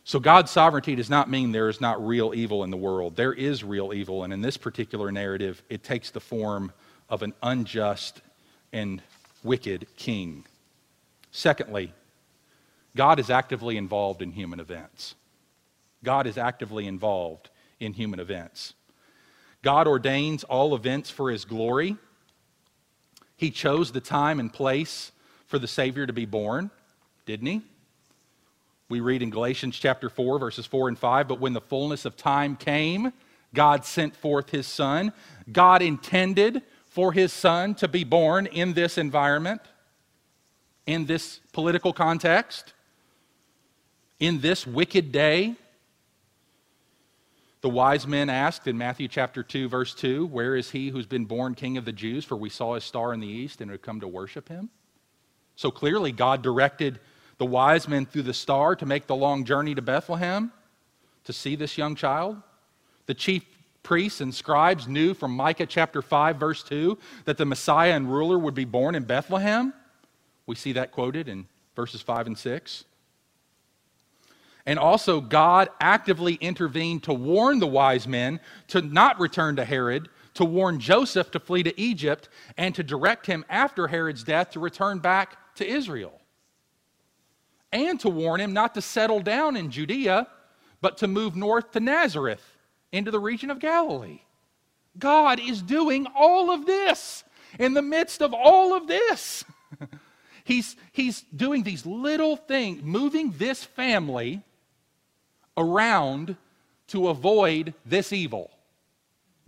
So 0.05 0.19
God's 0.19 0.51
sovereignty 0.51 0.95
does 0.95 1.11
not 1.11 1.31
mean 1.31 1.53
there 1.53 1.69
is 1.69 1.81
not 1.81 2.07
real 2.07 2.35
evil 2.35 2.65
in 2.65 2.71
the 2.71 2.77
world. 2.77 3.17
There 3.17 3.33
is 3.33 3.63
real 3.63 3.93
evil, 3.93 4.25
and 4.25 4.33
in 4.33 4.41
this 4.41 4.57
particular 4.57 5.13
narrative, 5.13 5.63
it 5.69 5.83
takes 5.83 6.11
the 6.11 6.21
form 6.21 6.73
of 7.11 7.23
an 7.23 7.35
unjust 7.43 8.23
and 8.73 9.03
wicked 9.43 9.87
king. 9.97 10.45
Secondly, 11.31 11.93
God 12.97 13.19
is 13.19 13.31
actively 13.31 13.77
involved 13.77 14.23
in 14.23 14.33
human 14.33 14.61
events. 14.61 15.15
God 16.05 16.27
is 16.27 16.39
actively 16.39 16.87
involved 16.87 17.51
in 17.81 17.93
human 17.93 18.21
events. 18.21 18.75
God 19.63 19.87
ordains 19.87 20.45
all 20.45 20.75
events 20.75 21.11
for 21.11 21.31
his 21.31 21.45
glory. 21.45 21.97
He 23.37 23.51
chose 23.51 23.93
the 23.93 24.01
time 24.01 24.41
and 24.41 24.53
place 24.53 25.13
for 25.47 25.59
the 25.59 25.69
Savior 25.69 26.07
to 26.07 26.13
be 26.13 26.27
born, 26.27 26.71
didn't 27.27 27.47
he? 27.47 27.63
We 28.89 29.01
read 29.01 29.23
in 29.23 29.31
Galatians 29.31 29.79
chapter 29.79 30.09
4, 30.09 30.39
verses 30.39 30.67
4 30.67 30.89
and 30.89 30.99
5 30.99 31.29
But 31.29 31.41
when 31.41 31.53
the 31.53 31.61
fullness 31.61 32.05
of 32.05 32.17
time 32.17 32.57
came, 32.57 33.13
God 33.55 33.85
sent 33.85 34.17
forth 34.17 34.51
his 34.51 34.67
Son. 34.67 35.13
God 35.51 35.83
intended 35.83 36.63
for 36.99 37.13
his 37.13 37.33
son 37.33 37.77
to 37.77 37.87
be 37.87 38.03
born 38.03 38.47
in 38.47 38.73
this 38.73 38.99
environment, 38.99 39.61
in 40.87 41.07
this 41.07 41.39
political 41.53 41.93
context, 41.93 42.73
in 44.19 44.41
this 44.41 44.67
wicked 44.67 45.13
day. 45.13 45.55
The 47.61 47.69
wise 47.69 48.07
men 48.07 48.31
asked 48.31 48.69
in 48.69 48.79
Matthew 48.79 49.09
chapter 49.09 49.43
2, 49.43 49.69
verse 49.69 49.93
2, 49.95 50.27
Where 50.27 50.55
is 50.55 50.71
he 50.71 50.91
who's 50.91 51.07
been 51.07 51.25
born 51.25 51.55
king 51.55 51.77
of 51.77 51.85
the 51.85 51.93
Jews? 51.93 52.25
For 52.25 52.37
we 52.37 52.51
saw 52.51 52.75
his 52.75 52.85
star 52.85 53.13
in 53.13 53.21
the 53.21 53.27
east 53.27 53.61
and 53.61 53.71
have 53.71 53.83
come 53.83 54.01
to 54.01 54.09
worship 54.09 54.49
him. 54.49 54.71
So 55.57 55.73
clearly, 55.73 56.13
God 56.13 56.43
directed 56.43 57.01
the 57.39 57.47
wise 57.47 57.89
men 57.89 58.07
through 58.07 58.23
the 58.23 58.35
star 58.35 58.77
to 58.77 58.87
make 58.87 59.09
the 59.09 59.17
long 59.17 59.45
journey 59.45 59.75
to 59.75 59.83
Bethlehem 59.83 60.53
to 61.25 61.33
see 61.33 61.57
this 61.57 61.77
young 61.77 61.97
child. 61.97 62.41
The 63.07 63.15
chief 63.15 63.45
priests 63.83 64.21
and 64.21 64.33
scribes 64.33 64.87
knew 64.87 65.13
from 65.15 65.33
Micah 65.33 65.67
chapter 65.67 66.01
5, 66.01 66.37
verse 66.37 66.63
2, 66.63 66.97
that 67.25 67.39
the 67.39 67.45
Messiah 67.45 67.95
and 67.95 68.11
ruler 68.11 68.39
would 68.39 68.55
be 68.55 68.65
born 68.65 68.95
in 68.95 69.03
Bethlehem. 69.03 69.73
We 70.47 70.55
see 70.55 70.73
that 70.73 70.93
quoted 70.93 71.29
in 71.29 71.47
verses 71.75 72.03
5 72.03 72.29
and 72.29 72.39
6. 72.39 72.85
And 74.69 74.79
also, 74.79 75.23
God 75.23 75.71
actively 75.81 76.35
intervened 76.35 77.05
to 77.05 77.15
warn 77.15 77.59
the 77.59 77.67
wise 77.67 78.07
men 78.07 78.39
to 78.67 78.83
not 78.83 79.19
return 79.19 79.57
to 79.57 79.65
Herod, 79.65 80.11
to 80.35 80.45
warn 80.45 80.79
Joseph 80.79 81.31
to 81.31 81.41
flee 81.41 81.63
to 81.63 81.81
Egypt, 81.81 82.29
and 82.59 82.75
to 82.75 82.83
direct 82.83 83.25
him 83.25 83.47
after 83.49 83.89
Herod's 83.89 84.23
death 84.25 84.51
to 84.51 84.61
return 84.61 84.99
back 84.99 85.39
to 85.55 85.67
Israel. 85.67 86.21
And 87.73 87.99
to 88.01 88.11
warn 88.11 88.43
him 88.43 88.53
not 88.53 88.75
to 88.75 88.83
settle 88.83 89.21
down 89.21 89.57
in 89.57 89.71
Judea, 89.71 90.29
but 90.83 90.99
to 90.99 91.09
move 91.09 91.35
north 91.35 91.71
to 91.71 91.81
Nazareth 91.81 92.45
into 92.93 93.11
the 93.11 93.21
region 93.21 93.51
of 93.51 93.61
Galilee. 93.61 94.21
God 94.99 95.41
is 95.41 95.63
doing 95.63 96.07
all 96.15 96.51
of 96.51 96.67
this 96.67 97.25
in 97.59 97.73
the 97.73 97.81
midst 97.81 98.21
of 98.21 98.35
all 98.35 98.75
of 98.77 98.87
this. 98.87 99.47
he's, 100.45 100.77
he's 100.93 101.23
doing 101.35 101.63
these 101.63 101.87
little 101.87 102.37
things, 102.37 102.83
moving 102.83 103.33
this 103.39 103.65
family 103.65 104.43
around 105.59 106.37
to 106.87 107.09
avoid 107.09 107.75
this 107.85 108.13
evil. 108.13 108.51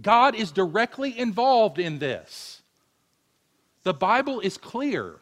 God 0.02 0.34
is 0.34 0.52
directly 0.52 1.18
involved 1.18 1.78
in 1.78 1.98
this. 1.98 2.62
The 3.82 3.94
Bible 3.94 4.40
is 4.40 4.58
clear, 4.58 5.16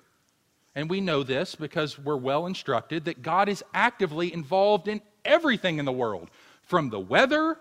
and 0.74 0.90
we 0.90 1.00
know 1.00 1.22
this 1.22 1.54
because 1.54 1.98
we're 1.98 2.16
well 2.16 2.46
instructed 2.46 3.04
that 3.04 3.22
God 3.22 3.48
is 3.48 3.62
actively 3.72 4.32
involved 4.32 4.88
in 4.88 5.00
everything 5.24 5.78
in 5.78 5.84
the 5.84 5.92
world, 5.92 6.30
from 6.62 6.90
the 6.90 6.98
weather 6.98 7.58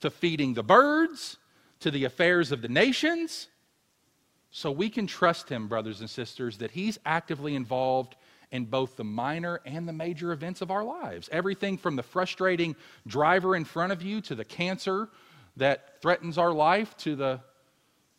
to 0.00 0.10
feeding 0.10 0.54
the 0.54 0.62
birds, 0.62 1.36
to 1.80 1.90
the 1.90 2.04
affairs 2.04 2.52
of 2.52 2.62
the 2.62 2.68
nations. 2.68 3.48
So 4.50 4.70
we 4.70 4.88
can 4.90 5.06
trust 5.06 5.48
him, 5.48 5.68
brothers 5.68 6.00
and 6.00 6.08
sisters, 6.08 6.58
that 6.58 6.70
he's 6.70 6.98
actively 7.04 7.54
involved 7.54 8.16
in 8.52 8.64
both 8.64 8.96
the 8.96 9.04
minor 9.04 9.60
and 9.64 9.88
the 9.88 9.92
major 9.92 10.32
events 10.32 10.60
of 10.60 10.70
our 10.70 10.84
lives. 10.84 11.28
Everything 11.32 11.78
from 11.78 11.96
the 11.96 12.02
frustrating 12.02 12.74
driver 13.06 13.54
in 13.54 13.64
front 13.64 13.92
of 13.92 14.02
you 14.02 14.20
to 14.22 14.34
the 14.34 14.44
cancer 14.44 15.08
that 15.56 16.00
threatens 16.00 16.38
our 16.38 16.52
life 16.52 16.96
to 16.98 17.16
the 17.16 17.40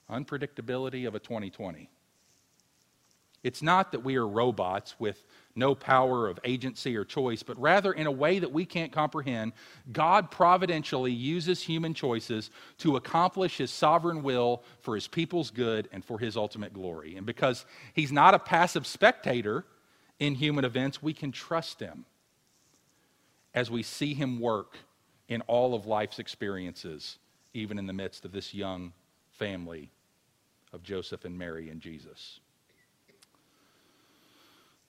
unpredictability 0.10 1.08
of 1.08 1.16
a 1.16 1.20
2020. 1.20 1.90
It's 3.44 3.64
not 3.64 3.92
that 3.92 4.04
we 4.04 4.18
are 4.18 4.28
robots 4.28 4.96
with 5.00 5.26
no 5.56 5.74
power 5.74 6.28
of 6.28 6.40
agency 6.44 6.96
or 6.96 7.04
choice, 7.04 7.42
but 7.42 7.60
rather 7.60 7.92
in 7.92 8.06
a 8.06 8.12
way 8.12 8.40
that 8.40 8.52
we 8.52 8.66
can't 8.66 8.92
comprehend, 8.92 9.54
God 9.92 10.30
providentially 10.30 11.12
uses 11.12 11.62
human 11.62 11.94
choices 11.94 12.52
to 12.78 12.96
accomplish 12.96 13.58
his 13.58 13.72
sovereign 13.72 14.22
will 14.22 14.64
for 14.82 14.96
his 14.96 15.08
people's 15.08 15.50
good 15.50 15.90
and 15.92 16.06
for 16.06 16.20
his 16.20 16.38
ultimate 16.38 16.74
glory. 16.74 17.18
And 17.18 17.26
because 17.26 17.66
he's 17.94 18.12
not 18.12 18.36
a 18.36 18.40
passive 18.40 18.86
spectator 18.86 19.66
in 20.22 20.36
human 20.36 20.64
events, 20.64 21.02
we 21.02 21.14
can 21.14 21.32
trust 21.32 21.80
him 21.80 22.06
as 23.56 23.72
we 23.72 23.82
see 23.82 24.14
him 24.14 24.40
work 24.40 24.78
in 25.28 25.42
all 25.42 25.74
of 25.74 25.88
life's 25.88 26.20
experiences, 26.20 27.18
even 27.56 27.80
in 27.80 27.88
the 27.88 27.94
midst 27.94 28.24
of 28.24 28.32
this 28.32 28.54
young 28.54 28.94
family 29.32 29.90
of 30.74 30.84
Joseph 30.84 31.26
and 31.26 31.38
Mary 31.38 31.72
and 31.72 31.82
Jesus. 31.82 32.40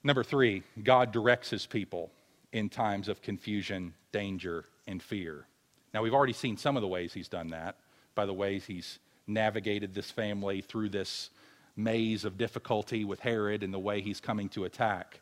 Number 0.03 0.23
three, 0.23 0.61
God 0.83 1.11
directs 1.11 1.49
his 1.49 1.65
people 1.65 2.11
in 2.51 2.69
times 2.69 3.07
of 3.07 3.23
confusion, 3.23 3.95
danger, 4.11 4.65
and 4.85 5.01
fear. 5.01 5.47
Now, 5.95 6.03
we've 6.03 6.13
already 6.13 6.33
seen 6.33 6.57
some 6.57 6.77
of 6.77 6.81
the 6.81 6.87
ways 6.87 7.11
he's 7.11 7.27
done 7.27 7.47
that 7.49 7.77
by 8.13 8.27
the 8.27 8.33
ways 8.33 8.65
he's 8.65 8.99
navigated 9.25 9.95
this 9.95 10.11
family 10.11 10.61
through 10.61 10.89
this 10.89 11.31
maze 11.75 12.25
of 12.25 12.37
difficulty 12.37 13.03
with 13.03 13.19
Herod 13.19 13.63
and 13.63 13.73
the 13.73 13.79
way 13.79 14.01
he's 14.01 14.19
coming 14.19 14.49
to 14.49 14.65
attack. 14.65 15.19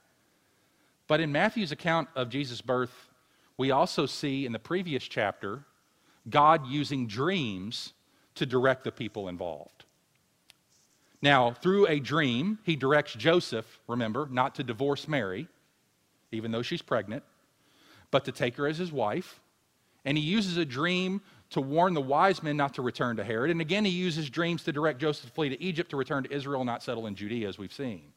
But 1.07 1.19
in 1.19 1.31
Matthew's 1.31 1.71
account 1.71 2.09
of 2.15 2.29
Jesus' 2.29 2.61
birth, 2.61 3.09
we 3.57 3.71
also 3.71 4.05
see 4.05 4.45
in 4.45 4.51
the 4.51 4.59
previous 4.59 5.03
chapter 5.03 5.63
God 6.29 6.67
using 6.67 7.07
dreams 7.07 7.93
to 8.35 8.45
direct 8.45 8.83
the 8.83 8.91
people 8.91 9.27
involved. 9.27 9.85
Now, 11.21 11.51
through 11.51 11.87
a 11.87 11.99
dream, 11.99 12.59
he 12.63 12.75
directs 12.75 13.13
Joseph, 13.13 13.79
remember, 13.87 14.27
not 14.31 14.55
to 14.55 14.63
divorce 14.63 15.07
Mary, 15.07 15.47
even 16.31 16.51
though 16.51 16.61
she's 16.61 16.81
pregnant, 16.81 17.23
but 18.09 18.25
to 18.25 18.31
take 18.31 18.55
her 18.57 18.67
as 18.67 18.77
his 18.77 18.91
wife. 18.91 19.39
And 20.03 20.17
he 20.17 20.23
uses 20.23 20.57
a 20.57 20.65
dream 20.65 21.21
to 21.51 21.61
warn 21.61 21.93
the 21.93 22.01
wise 22.01 22.41
men 22.41 22.57
not 22.57 22.73
to 22.75 22.81
return 22.81 23.17
to 23.17 23.23
Herod. 23.23 23.51
And 23.51 23.61
again, 23.61 23.85
he 23.85 23.91
uses 23.91 24.29
dreams 24.29 24.63
to 24.63 24.71
direct 24.71 24.99
Joseph 24.99 25.25
to 25.25 25.31
flee 25.31 25.49
to 25.49 25.61
Egypt 25.61 25.91
to 25.91 25.97
return 25.97 26.23
to 26.23 26.31
Israel, 26.31 26.63
not 26.63 26.81
settle 26.81 27.07
in 27.07 27.15
Judea, 27.15 27.47
as 27.47 27.57
we've 27.57 27.73
seen. 27.73 28.13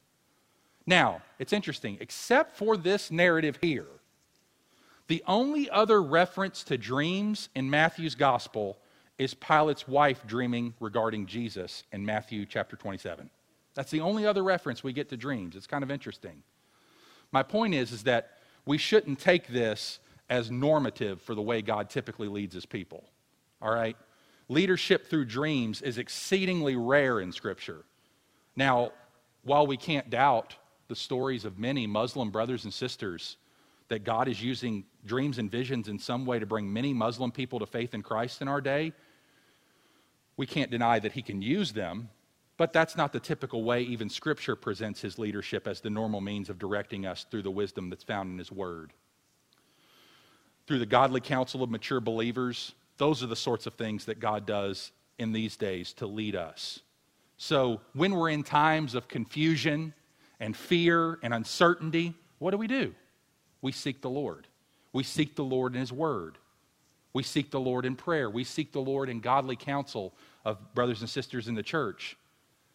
Now, 0.87 1.23
it's 1.39 1.53
interesting, 1.53 1.99
except 2.01 2.57
for 2.57 2.77
this 2.77 3.11
narrative 3.11 3.59
here, 3.61 3.87
the 5.09 5.23
only 5.27 5.69
other 5.69 6.03
reference 6.03 6.63
to 6.65 6.79
dreams 6.79 7.49
in 7.55 7.69
Matthew's 7.69 8.15
gospel 8.15 8.79
is 9.19 9.35
Pilate's 9.35 9.87
wife 9.87 10.27
dreaming 10.27 10.75
regarding 10.81 11.27
Jesus 11.27 11.85
in 11.93 12.05
Matthew 12.05 12.47
chapter 12.47 12.77
27. 12.77 13.29
That's 13.75 13.91
the 13.91 14.01
only 14.01 14.27
other 14.27 14.43
reference 14.43 14.85
we 14.85 14.93
get 14.93 15.09
to 15.11 15.17
dreams. 15.17 15.57
It's 15.57 15.67
kind 15.67 15.83
of 15.83 15.91
interesting. 15.91 16.43
My 17.33 17.43
point 17.43 17.75
is, 17.75 17.93
is 17.93 18.05
that 18.05 18.39
we 18.65 18.79
shouldn't 18.79 19.19
take 19.19 19.49
this 19.49 19.99
as 20.31 20.51
normative 20.51 21.21
for 21.21 21.35
the 21.35 21.43
way 21.43 21.63
God 21.63 21.91
typically 21.91 22.29
leads 22.29 22.55
his 22.55 22.65
people. 22.65 23.05
All 23.65 23.75
right? 23.75 23.97
Leadership 24.49 25.07
through 25.07 25.25
dreams 25.25 25.81
is 25.81 25.97
exceedingly 25.97 26.77
rare 26.77 27.21
in 27.21 27.33
Scripture. 27.33 27.85
Now, 28.55 28.93
while 29.43 29.67
we 29.67 29.79
can't 29.79 30.11
doubt 30.11 30.55
the 30.89 30.95
stories 30.95 31.47
of 31.47 31.59
many 31.59 31.87
Muslim 31.87 32.31
brothers 32.31 32.65
and 32.65 32.73
sisters 32.73 33.39
that 33.89 34.05
God 34.05 34.29
is 34.29 34.43
using 34.43 34.85
dreams 35.07 35.39
and 35.39 35.51
visions 35.51 35.89
in 35.89 35.99
some 35.99 36.27
way 36.27 36.39
to 36.39 36.47
bring 36.47 36.71
many 36.71 36.93
Muslim 36.93 37.33
people 37.33 37.59
to 37.59 37.67
faith 37.67 37.95
in 37.95 38.03
Christ 38.03 38.43
in 38.43 38.49
our 38.49 38.61
day, 38.61 38.93
we 40.37 40.47
can't 40.47 40.71
deny 40.71 40.99
that 40.99 41.13
He 41.13 41.23
can 41.23 41.41
use 41.41 41.73
them, 41.73 42.11
but 42.57 42.73
that's 42.73 42.97
not 42.97 43.13
the 43.13 43.21
typical 43.21 43.63
way 43.65 43.83
even 43.83 44.11
Scripture 44.11 44.57
presents 44.57 45.01
His 45.01 45.19
leadership 45.19 45.67
as 45.67 45.81
the 45.81 45.91
normal 45.91 46.21
means 46.21 46.51
of 46.51 46.59
directing 46.59 47.07
us 47.07 47.27
through 47.31 47.43
the 47.43 47.51
wisdom 47.51 47.89
that's 47.89 48.05
found 48.05 48.31
in 48.31 48.39
His 48.39 48.53
Word. 48.53 48.93
Through 50.67 50.81
the 50.81 50.87
godly 50.87 51.21
counsel 51.21 51.63
of 51.63 51.71
mature 51.71 52.01
believers, 52.01 52.75
those 52.97 53.23
are 53.23 53.27
the 53.27 53.37
sorts 53.37 53.67
of 53.67 53.75
things 53.75 54.05
that 54.07 54.21
God 54.21 54.47
does 54.47 54.93
in 55.19 55.33
these 55.33 55.57
days 55.57 55.93
to 55.95 56.07
lead 56.07 56.37
us. 56.37 56.81
So 57.37 57.81
when 57.95 58.15
we're 58.15 58.31
in 58.31 58.43
times 58.43 58.95
of 58.95 59.09
confusion 59.09 59.93
and 60.41 60.57
fear 60.57 61.19
and 61.23 61.35
uncertainty, 61.35 62.15
what 62.39 62.53
do 62.53 62.57
we 62.57 62.67
do? 62.67 62.95
We 63.63 63.73
seek 63.73 64.01
the 64.01 64.11
Lord. 64.11 64.47
We 64.93 65.03
seek 65.03 65.35
the 65.35 65.45
Lord 65.45 65.75
in 65.75 65.81
His 65.81 65.93
Word. 65.93 66.39
We 67.13 67.23
seek 67.23 67.51
the 67.51 67.61
Lord 67.61 67.87
in 67.87 67.97
prayer. 67.97 68.29
We 68.29 68.45
seek 68.45 68.73
the 68.73 68.81
Lord 68.81 69.09
in 69.09 69.21
godly 69.21 69.57
counsel 69.57 70.13
of 70.45 70.75
brothers 70.75 71.01
and 71.01 71.09
sisters 71.09 71.49
in 71.49 71.55
the 71.55 71.63
church. 71.63 72.17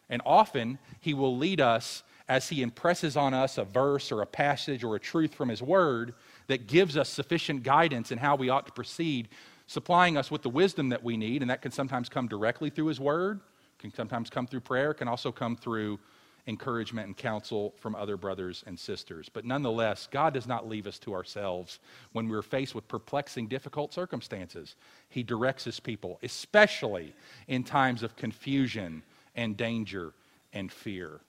And 0.08 0.20
often, 0.26 0.78
He 1.00 1.14
will 1.14 1.36
lead 1.36 1.60
us 1.60 2.02
as 2.28 2.48
He 2.48 2.62
impresses 2.62 3.16
on 3.16 3.34
us 3.34 3.58
a 3.58 3.64
verse 3.64 4.10
or 4.10 4.22
a 4.22 4.26
passage 4.26 4.82
or 4.82 4.96
a 4.96 5.00
truth 5.00 5.34
from 5.34 5.48
His 5.48 5.62
Word 5.62 6.14
that 6.48 6.66
gives 6.66 6.96
us 6.96 7.08
sufficient 7.08 7.62
guidance 7.62 8.10
in 8.10 8.18
how 8.18 8.36
we 8.36 8.48
ought 8.48 8.66
to 8.66 8.72
proceed 8.72 9.28
supplying 9.70 10.16
us 10.16 10.32
with 10.32 10.42
the 10.42 10.50
wisdom 10.50 10.88
that 10.88 11.04
we 11.04 11.16
need, 11.16 11.42
and 11.42 11.50
that 11.50 11.62
can 11.62 11.70
sometimes 11.70 12.08
come 12.08 12.26
directly 12.26 12.70
through 12.70 12.86
His 12.86 12.98
Word, 12.98 13.38
can 13.78 13.94
sometimes 13.94 14.28
come 14.28 14.44
through 14.48 14.62
prayer, 14.62 14.92
can 14.92 15.06
also 15.06 15.30
come 15.30 15.54
through 15.54 16.00
encouragement 16.48 17.06
and 17.06 17.16
counsel 17.16 17.72
from 17.78 17.94
other 17.94 18.16
brothers 18.16 18.64
and 18.66 18.76
sisters. 18.76 19.28
But 19.28 19.44
nonetheless, 19.44 20.08
God 20.10 20.34
does 20.34 20.48
not 20.48 20.68
leave 20.68 20.88
us 20.88 20.98
to 21.00 21.14
ourselves 21.14 21.78
when 22.10 22.28
we're 22.28 22.42
faced 22.42 22.74
with 22.74 22.88
perplexing, 22.88 23.46
difficult 23.46 23.94
circumstances. 23.94 24.74
He 25.08 25.22
directs 25.22 25.62
His 25.62 25.78
people, 25.78 26.18
especially 26.24 27.14
in 27.46 27.62
times 27.62 28.02
of 28.02 28.16
confusion 28.16 29.04
and 29.36 29.56
danger 29.56 30.14
and 30.52 30.72
fear. 30.72 31.20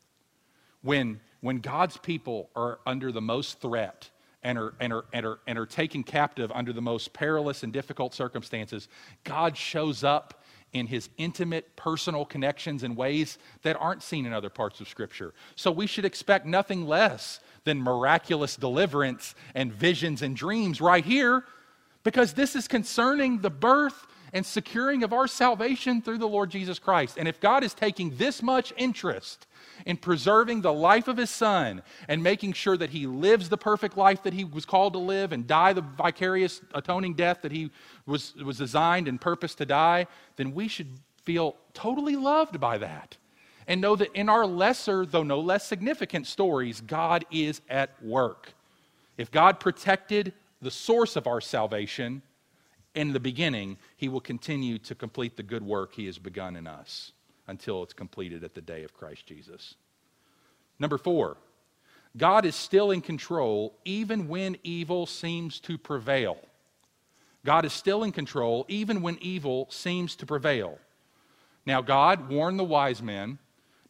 When, 0.81 1.19
when 1.41 1.59
God's 1.59 1.97
people 1.97 2.49
are 2.55 2.79
under 2.87 3.11
the 3.11 3.21
most 3.21 3.61
threat, 3.61 4.09
and 4.43 4.57
are, 4.57 4.73
and, 4.79 4.91
are, 4.93 5.05
and, 5.13 5.25
are, 5.25 5.39
and 5.47 5.59
are 5.59 5.65
taken 5.65 6.03
captive 6.03 6.51
under 6.53 6.73
the 6.73 6.81
most 6.81 7.13
perilous 7.13 7.63
and 7.63 7.71
difficult 7.71 8.13
circumstances, 8.13 8.87
God 9.23 9.55
shows 9.55 10.03
up 10.03 10.43
in 10.73 10.87
his 10.87 11.09
intimate 11.17 11.75
personal 11.75 12.25
connections 12.25 12.83
in 12.83 12.95
ways 12.95 13.37
that 13.63 13.75
aren't 13.79 14.01
seen 14.01 14.25
in 14.25 14.33
other 14.33 14.49
parts 14.49 14.79
of 14.79 14.87
Scripture. 14.87 15.33
So 15.55 15.71
we 15.71 15.85
should 15.85 16.05
expect 16.05 16.45
nothing 16.45 16.87
less 16.87 17.39
than 17.65 17.81
miraculous 17.81 18.55
deliverance 18.55 19.35
and 19.53 19.71
visions 19.71 20.21
and 20.21 20.35
dreams 20.35 20.81
right 20.81 21.03
here 21.03 21.43
because 22.03 22.33
this 22.33 22.55
is 22.55 22.67
concerning 22.67 23.39
the 23.39 23.49
birth 23.49 24.07
and 24.33 24.45
securing 24.45 25.03
of 25.03 25.13
our 25.13 25.27
salvation 25.27 26.01
through 26.01 26.17
the 26.17 26.27
Lord 26.27 26.49
Jesus 26.49 26.79
Christ. 26.79 27.17
And 27.17 27.27
if 27.27 27.39
God 27.39 27.63
is 27.63 27.73
taking 27.73 28.15
this 28.15 28.41
much 28.41 28.73
interest 28.77 29.45
in 29.85 29.97
preserving 29.97 30.61
the 30.61 30.73
life 30.73 31.07
of 31.07 31.17
his 31.17 31.29
son 31.29 31.81
and 32.07 32.23
making 32.23 32.53
sure 32.53 32.77
that 32.77 32.91
he 32.91 33.07
lives 33.07 33.49
the 33.49 33.57
perfect 33.57 33.97
life 33.97 34.23
that 34.23 34.33
he 34.33 34.43
was 34.43 34.65
called 34.65 34.93
to 34.93 34.99
live 34.99 35.31
and 35.31 35.47
die 35.47 35.73
the 35.73 35.81
vicarious 35.81 36.61
atoning 36.73 37.15
death 37.15 37.41
that 37.41 37.51
he 37.51 37.71
was, 38.05 38.33
was 38.35 38.57
designed 38.57 39.07
and 39.07 39.19
purposed 39.19 39.57
to 39.57 39.65
die, 39.65 40.07
then 40.37 40.53
we 40.53 40.67
should 40.67 40.89
feel 41.23 41.55
totally 41.73 42.15
loved 42.15 42.59
by 42.59 42.77
that. 42.77 43.17
And 43.67 43.79
know 43.79 43.95
that 43.95 44.13
in 44.13 44.27
our 44.27 44.45
lesser, 44.45 45.05
though 45.05 45.23
no 45.23 45.39
less 45.39 45.67
significant 45.67 46.27
stories, 46.27 46.81
God 46.81 47.25
is 47.31 47.61
at 47.69 47.91
work. 48.03 48.53
If 49.17 49.29
God 49.29 49.59
protected 49.59 50.33
the 50.61 50.71
source 50.71 51.15
of 51.15 51.27
our 51.27 51.41
salvation 51.41 52.21
in 52.93 53.13
the 53.13 53.19
beginning, 53.19 53.77
he 53.95 54.09
will 54.09 54.21
continue 54.21 54.77
to 54.79 54.95
complete 54.95 55.37
the 55.37 55.43
good 55.43 55.63
work 55.63 55.93
he 55.93 56.05
has 56.07 56.17
begun 56.17 56.55
in 56.55 56.67
us 56.67 57.13
until 57.47 57.83
it's 57.83 57.93
completed 57.93 58.43
at 58.43 58.53
the 58.53 58.61
day 58.61 58.83
of 58.83 58.93
Christ 58.93 59.25
Jesus. 59.25 59.75
Number 60.79 60.97
four, 60.97 61.37
God 62.17 62.45
is 62.45 62.55
still 62.55 62.91
in 62.91 63.01
control 63.01 63.77
even 63.85 64.27
when 64.27 64.57
evil 64.63 65.05
seems 65.05 65.59
to 65.61 65.77
prevail. 65.77 66.37
God 67.45 67.65
is 67.65 67.73
still 67.73 68.03
in 68.03 68.11
control 68.11 68.65
even 68.67 69.01
when 69.01 69.17
evil 69.21 69.67
seems 69.69 70.15
to 70.17 70.25
prevail. 70.25 70.77
Now, 71.65 71.81
God 71.81 72.29
warned 72.29 72.59
the 72.59 72.63
wise 72.63 73.01
men 73.01 73.39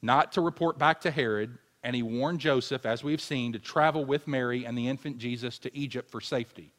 not 0.01 0.33
to 0.33 0.41
report 0.41 0.77
back 0.77 1.01
to 1.01 1.11
Herod, 1.11 1.57
and 1.83 1.95
he 1.95 2.03
warned 2.03 2.39
Joseph, 2.39 2.85
as 2.85 3.03
we've 3.03 3.21
seen, 3.21 3.53
to 3.53 3.59
travel 3.59 4.05
with 4.05 4.27
Mary 4.27 4.65
and 4.65 4.77
the 4.77 4.87
infant 4.87 5.17
Jesus 5.17 5.57
to 5.59 5.75
Egypt 5.75 6.09
for 6.09 6.21
safety. 6.21 6.73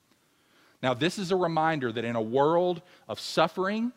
Now, 0.82 0.94
this 0.94 1.18
is 1.18 1.30
a 1.30 1.36
reminder 1.36 1.92
that 1.92 2.04
in 2.04 2.16
a 2.16 2.22
world 2.22 2.82
of 3.08 3.20
suffering, 3.20 3.92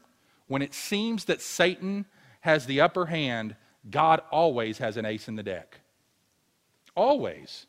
when 0.48 0.62
it 0.62 0.74
seems 0.74 1.26
that 1.26 1.42
Satan 1.42 2.06
has 2.42 2.66
the 2.66 2.82
upper 2.82 3.08
hand, 3.08 3.56
God 3.90 4.22
always 4.32 4.78
has 4.78 4.98
an 4.98 5.06
ace 5.06 5.28
in 5.28 5.36
the 5.36 5.44
deck. 5.44 5.80
Always. 6.96 7.66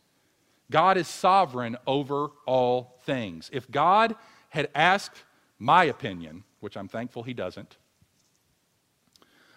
God 0.71 0.99
is 0.99 1.09
sovereign 1.09 1.77
over 1.87 2.29
all 2.45 3.01
things. 3.05 3.49
If 3.53 3.71
God 3.71 4.15
had 4.51 4.69
asked 4.75 5.23
my 5.59 5.85
opinion, 5.85 6.45
which 6.61 6.77
I'm 6.77 6.89
thankful 6.89 7.23
he 7.23 7.35
doesn't, 7.35 7.77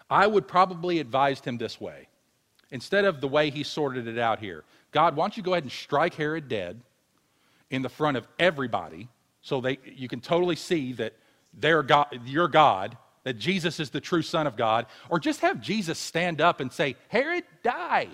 I 0.08 0.26
would 0.26 0.48
probably 0.48 0.98
advised 0.98 1.44
him 1.44 1.58
this 1.58 1.80
way. 1.80 2.08
Instead 2.70 3.04
of 3.04 3.20
the 3.20 3.28
way 3.28 3.50
he 3.50 3.62
sorted 3.62 4.06
it 4.06 4.18
out 4.18 4.38
here 4.38 4.64
God, 4.92 5.14
why 5.14 5.24
don't 5.24 5.36
you 5.36 5.42
go 5.42 5.52
ahead 5.52 5.64
and 5.64 5.72
strike 5.72 6.14
Herod 6.14 6.48
dead 6.48 6.80
in 7.70 7.82
the 7.82 7.88
front 7.88 8.16
of 8.16 8.26
everybody 8.38 9.08
so 9.42 9.60
they, 9.60 9.78
you 9.84 10.08
can 10.08 10.20
totally 10.20 10.56
see 10.56 10.92
that 10.94 11.14
they're 11.54 11.82
God, 11.82 12.20
you're 12.24 12.48
God 12.48 12.96
that 13.24 13.38
Jesus 13.38 13.80
is 13.80 13.90
the 13.90 14.00
true 14.00 14.22
Son 14.22 14.46
of 14.46 14.56
God, 14.56 14.86
or 15.08 15.18
just 15.18 15.40
have 15.40 15.60
Jesus 15.60 15.98
stand 15.98 16.40
up 16.40 16.60
and 16.60 16.72
say, 16.72 16.96
Herod, 17.08 17.44
die 17.62 18.08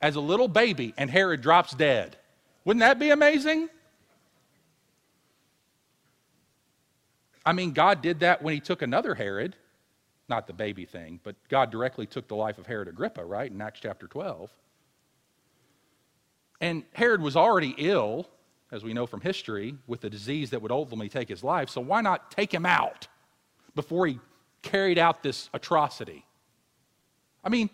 as 0.00 0.16
a 0.16 0.20
little 0.20 0.48
baby, 0.48 0.94
and 0.96 1.10
Herod 1.10 1.42
drops 1.42 1.74
dead. 1.74 2.16
Wouldn't 2.64 2.80
that 2.80 2.98
be 2.98 3.10
amazing? 3.10 3.68
I 7.44 7.52
mean, 7.52 7.72
God 7.72 8.02
did 8.02 8.20
that 8.20 8.42
when 8.42 8.54
he 8.54 8.60
took 8.60 8.82
another 8.82 9.14
Herod, 9.14 9.56
not 10.28 10.46
the 10.46 10.52
baby 10.52 10.86
thing, 10.86 11.20
but 11.22 11.36
God 11.48 11.70
directly 11.70 12.06
took 12.06 12.28
the 12.28 12.36
life 12.36 12.58
of 12.58 12.66
Herod 12.66 12.88
Agrippa, 12.88 13.24
right, 13.24 13.50
in 13.50 13.60
Acts 13.60 13.80
chapter 13.80 14.06
12. 14.06 14.50
And 16.60 16.84
Herod 16.92 17.20
was 17.20 17.36
already 17.36 17.74
ill, 17.76 18.28
as 18.72 18.82
we 18.82 18.92
know 18.92 19.06
from 19.06 19.20
history, 19.20 19.76
with 19.86 20.02
a 20.02 20.10
disease 20.10 20.50
that 20.50 20.62
would 20.62 20.72
ultimately 20.72 21.08
take 21.08 21.28
his 21.28 21.44
life, 21.44 21.68
so 21.68 21.80
why 21.80 22.00
not 22.00 22.32
take 22.32 22.52
him 22.52 22.66
out? 22.66 23.06
before 23.74 24.06
he 24.06 24.18
carried 24.62 24.98
out 24.98 25.22
this 25.22 25.50
atrocity. 25.52 26.24
I 27.44 27.48
mean, 27.48 27.70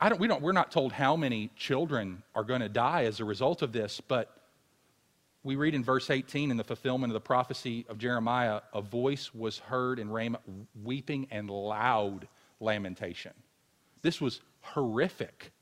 I 0.00 0.08
don't, 0.08 0.20
we 0.20 0.26
don't, 0.26 0.42
we're 0.42 0.52
not 0.52 0.70
told 0.70 0.92
how 0.92 1.16
many 1.16 1.50
children 1.56 2.22
are 2.34 2.44
going 2.44 2.60
to 2.60 2.68
die 2.68 3.04
as 3.04 3.20
a 3.20 3.24
result 3.24 3.62
of 3.62 3.72
this, 3.72 4.00
but 4.00 4.34
we 5.44 5.56
read 5.56 5.74
in 5.74 5.84
verse 5.84 6.08
18 6.08 6.50
in 6.50 6.56
the 6.56 6.64
fulfillment 6.64 7.10
of 7.10 7.14
the 7.14 7.20
prophecy 7.20 7.84
of 7.88 7.98
Jeremiah, 7.98 8.60
a 8.72 8.80
voice 8.80 9.34
was 9.34 9.58
heard 9.58 9.98
in 9.98 10.08
Ramah, 10.08 10.40
weeping 10.82 11.26
and 11.30 11.50
loud 11.50 12.28
lamentation. 12.60 13.32
This 14.02 14.20
was 14.20 14.40
horrific. 14.60 15.52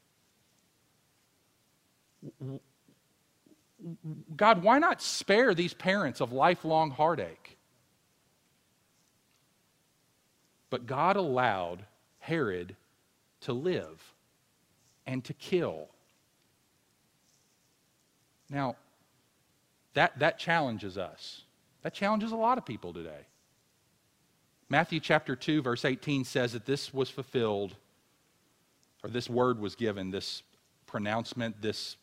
God, 4.37 4.63
why 4.63 4.79
not 4.79 5.01
spare 5.01 5.55
these 5.55 5.75
parents 5.75 6.21
of 6.21 6.33
lifelong 6.33 6.91
heartache? 6.91 7.57
But 10.69 10.87
God 10.87 11.17
allowed 11.17 11.85
Herod 12.21 12.77
to 13.43 13.53
live 13.53 14.01
and 15.07 15.25
to 15.25 15.35
kill. 15.35 15.89
Now, 18.49 18.77
that, 19.95 20.19
that 20.19 20.39
challenges 20.39 20.97
us. 20.99 21.43
That 21.83 21.95
challenges 21.95 22.33
a 22.33 22.37
lot 22.37 22.59
of 22.59 22.67
people 22.67 22.93
today. 22.93 23.27
Matthew 24.69 25.01
chapter 25.01 25.35
2, 25.35 25.63
verse 25.63 25.85
18 25.85 26.25
says 26.25 26.53
that 26.53 26.67
this 26.67 26.95
was 26.95 27.11
fulfilled, 27.11 27.75
or 29.03 29.11
this 29.11 29.29
word 29.29 29.59
was 29.59 29.75
given, 29.75 30.11
this 30.11 30.43
pronouncement, 30.87 31.61
this, 31.61 31.97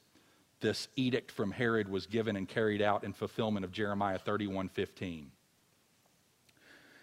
this 0.59 0.87
edict 0.95 1.31
from 1.31 1.51
Herod 1.51 1.87
was 1.87 2.05
given 2.05 2.35
and 2.35 2.47
carried 2.47 2.81
out 2.81 3.03
in 3.03 3.13
fulfillment 3.13 3.63
of 3.63 3.71
Jeremiah 3.71 4.17
31 4.17 4.69
15. 4.69 5.31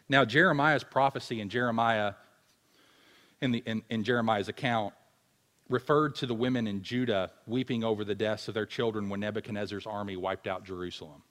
Now, 0.09 0.25
Jeremiah's 0.25 0.85
prophecy 0.85 1.41
in 1.41 1.49
Jeremiah, 1.49 2.15
in, 3.41 3.53
the, 3.53 3.63
in, 3.65 3.83
in 3.89 4.05
Jeremiah's 4.05 4.49
account, 4.49 4.93
referred 5.69 6.15
to 6.17 6.27
the 6.27 6.35
women 6.35 6.67
in 6.67 6.83
Judah 6.83 7.31
weeping 7.47 7.85
over 7.85 8.05
the 8.05 8.15
deaths 8.15 8.49
of 8.49 8.55
their 8.55 8.67
children 8.67 9.09
when 9.09 9.21
Nebuchadnezzar's 9.21 9.87
army 9.87 10.17
wiped 10.17 10.47
out 10.47 10.65
Jerusalem. 10.65 11.23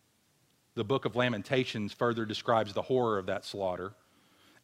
The 0.76 0.84
book 0.84 1.06
of 1.06 1.16
Lamentations 1.16 1.94
further 1.94 2.26
describes 2.26 2.74
the 2.74 2.82
horror 2.82 3.20
of 3.20 3.28
that 3.28 3.46
slaughter 3.46 3.94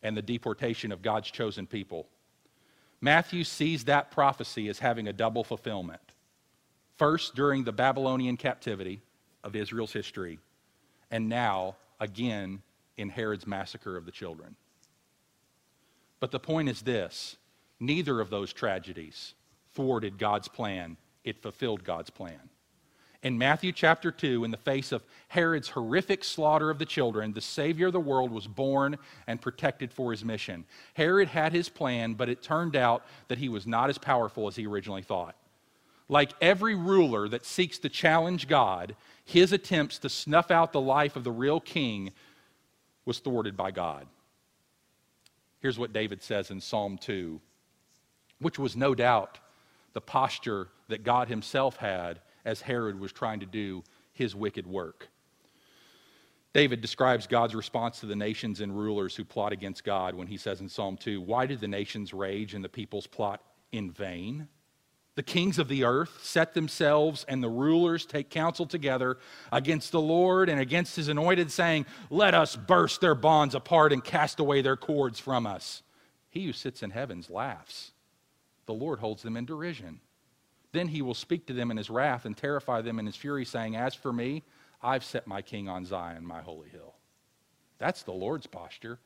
and 0.01 0.17
the 0.17 0.23
deportation 0.23 0.91
of 0.91 1.03
God's 1.03 1.29
chosen 1.29 1.67
people. 1.67 2.07
Matthew 2.99 3.43
sees 3.43 3.85
that 3.85 4.11
prophecy 4.11 4.69
as 4.69 4.79
having 4.79 5.07
a 5.07 5.13
double 5.13 5.43
fulfillment. 5.43 6.01
First, 6.99 7.33
during 7.33 7.63
the 7.63 7.71
Babylonian 7.71 8.35
captivity 8.35 9.01
of 9.41 9.55
Israel's 9.55 9.93
history, 9.93 10.37
and 11.09 11.29
now, 11.29 11.77
again, 12.01 12.61
in 12.97 13.07
Herod's 13.07 13.47
massacre 13.47 13.95
of 13.95 14.05
the 14.05 14.11
children. 14.11 14.57
But 16.19 16.31
the 16.31 16.41
point 16.41 16.67
is 16.67 16.81
this 16.81 17.37
neither 17.79 18.19
of 18.19 18.29
those 18.29 18.51
tragedies 18.51 19.33
thwarted 19.71 20.17
God's 20.17 20.49
plan, 20.49 20.97
it 21.23 21.41
fulfilled 21.41 21.85
God's 21.85 22.09
plan. 22.09 22.49
In 23.23 23.37
Matthew 23.37 23.71
chapter 23.71 24.11
2, 24.11 24.43
in 24.43 24.51
the 24.51 24.57
face 24.57 24.91
of 24.91 25.05
Herod's 25.29 25.69
horrific 25.69 26.25
slaughter 26.25 26.69
of 26.69 26.79
the 26.79 26.85
children, 26.85 27.31
the 27.31 27.39
Savior 27.39 27.87
of 27.87 27.93
the 27.93 27.99
world 28.01 28.29
was 28.29 28.45
born 28.45 28.97
and 29.25 29.41
protected 29.41 29.93
for 29.93 30.11
his 30.11 30.25
mission. 30.25 30.65
Herod 30.95 31.29
had 31.29 31.53
his 31.53 31.69
plan, 31.69 32.15
but 32.15 32.27
it 32.27 32.43
turned 32.43 32.75
out 32.75 33.05
that 33.29 33.37
he 33.37 33.47
was 33.47 33.65
not 33.65 33.89
as 33.89 33.97
powerful 33.97 34.47
as 34.49 34.57
he 34.57 34.67
originally 34.67 35.01
thought. 35.01 35.37
Like 36.09 36.33
every 36.41 36.73
ruler 36.73 37.29
that 37.29 37.45
seeks 37.45 37.77
to 37.79 37.89
challenge 37.89 38.47
God, 38.47 38.95
his 39.23 39.53
attempts 39.53 39.99
to 39.99 40.09
snuff 40.09 40.49
out 40.49 40.73
the 40.73 40.81
life 40.81 41.15
of 41.15 41.23
the 41.23 41.31
real 41.31 41.59
king 41.59 42.11
was 43.05 43.19
thwarted 43.19 43.55
by 43.55 43.71
God. 43.71 44.07
Here's 45.59 45.77
what 45.77 45.93
David 45.93 46.23
says 46.23 46.51
in 46.51 46.59
Psalm 46.59 46.97
2, 46.97 47.39
which 48.39 48.57
was 48.57 48.75
no 48.75 48.95
doubt 48.95 49.37
the 49.93 50.01
posture 50.01 50.69
that 50.87 51.03
God 51.03 51.27
himself 51.27 51.77
had 51.77 52.19
as 52.43 52.61
Herod 52.61 52.99
was 52.99 53.11
trying 53.11 53.39
to 53.41 53.45
do 53.45 53.83
his 54.13 54.35
wicked 54.35 54.65
work. 54.65 55.09
David 56.53 56.81
describes 56.81 57.27
God's 57.27 57.53
response 57.53 57.99
to 57.99 58.07
the 58.07 58.15
nations 58.15 58.61
and 58.61 58.75
rulers 58.75 59.15
who 59.15 59.23
plot 59.23 59.51
against 59.51 59.83
God 59.83 60.15
when 60.15 60.27
he 60.27 60.37
says 60.37 60.61
in 60.61 60.69
Psalm 60.69 60.97
2 60.97 61.21
Why 61.21 61.45
did 61.45 61.59
the 61.59 61.67
nations 61.67 62.13
rage 62.13 62.55
and 62.55 62.63
the 62.63 62.69
peoples 62.69 63.05
plot 63.05 63.41
in 63.71 63.91
vain? 63.91 64.47
The 65.19 65.23
kings 65.23 65.59
of 65.59 65.67
the 65.67 65.83
earth 65.83 66.17
set 66.23 66.53
themselves, 66.53 67.25
and 67.27 67.43
the 67.43 67.49
rulers 67.49 68.05
take 68.05 68.29
counsel 68.29 68.65
together 68.65 69.17
against 69.51 69.91
the 69.91 69.99
Lord 69.99 70.47
and 70.47 70.61
against 70.61 70.95
his 70.95 71.09
anointed, 71.09 71.51
saying, 71.51 71.87
Let 72.09 72.33
us 72.33 72.55
burst 72.55 73.01
their 73.01 73.15
bonds 73.15 73.53
apart 73.53 73.91
and 73.91 74.01
cast 74.01 74.39
away 74.39 74.61
their 74.61 74.77
cords 74.77 75.19
from 75.19 75.45
us. 75.45 75.83
He 76.29 76.45
who 76.45 76.53
sits 76.53 76.83
in 76.83 76.91
heavens 76.91 77.29
laughs. 77.29 77.91
The 78.65 78.73
Lord 78.73 78.99
holds 78.99 79.21
them 79.21 79.35
in 79.35 79.43
derision. 79.43 79.99
Then 80.71 80.87
he 80.87 81.01
will 81.01 81.13
speak 81.13 81.47
to 81.47 81.53
them 81.53 81.69
in 81.69 81.75
his 81.75 81.89
wrath 81.89 82.23
and 82.23 82.37
terrify 82.37 82.79
them 82.79 82.97
in 82.97 83.05
his 83.05 83.17
fury, 83.17 83.43
saying, 83.43 83.75
As 83.75 83.93
for 83.93 84.13
me, 84.13 84.43
I've 84.81 85.03
set 85.03 85.27
my 85.27 85.41
king 85.41 85.67
on 85.67 85.83
Zion, 85.83 86.25
my 86.25 86.39
holy 86.39 86.69
hill. 86.69 86.95
That's 87.77 88.03
the 88.03 88.13
Lord's 88.13 88.47
posture. 88.47 88.99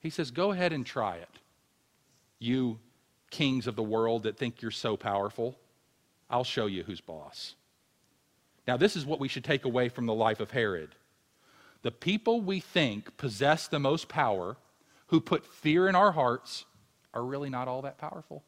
He 0.00 0.10
says, 0.10 0.30
Go 0.30 0.52
ahead 0.52 0.74
and 0.74 0.84
try 0.84 1.16
it. 1.16 1.38
You 2.38 2.78
kings 3.30 3.66
of 3.66 3.76
the 3.76 3.82
world 3.82 4.24
that 4.24 4.36
think 4.36 4.62
you're 4.62 4.70
so 4.70 4.96
powerful, 4.96 5.58
I'll 6.28 6.44
show 6.44 6.66
you 6.66 6.82
who's 6.82 7.00
boss. 7.00 7.54
Now, 8.66 8.76
this 8.76 8.96
is 8.96 9.06
what 9.06 9.20
we 9.20 9.28
should 9.28 9.44
take 9.44 9.64
away 9.64 9.88
from 9.88 10.06
the 10.06 10.14
life 10.14 10.40
of 10.40 10.50
Herod. 10.50 10.94
The 11.82 11.92
people 11.92 12.40
we 12.40 12.58
think 12.60 13.16
possess 13.16 13.68
the 13.68 13.78
most 13.78 14.08
power, 14.08 14.56
who 15.08 15.20
put 15.20 15.46
fear 15.46 15.88
in 15.88 15.94
our 15.94 16.12
hearts, 16.12 16.64
are 17.14 17.24
really 17.24 17.48
not 17.48 17.68
all 17.68 17.82
that 17.82 17.98
powerful. 17.98 18.42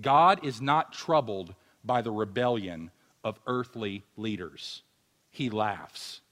God 0.00 0.44
is 0.44 0.60
not 0.62 0.92
troubled 0.92 1.54
by 1.84 2.00
the 2.00 2.10
rebellion 2.10 2.90
of 3.22 3.38
earthly 3.46 4.04
leaders. 4.16 4.82
He 5.30 5.50
laughs. 5.50 6.22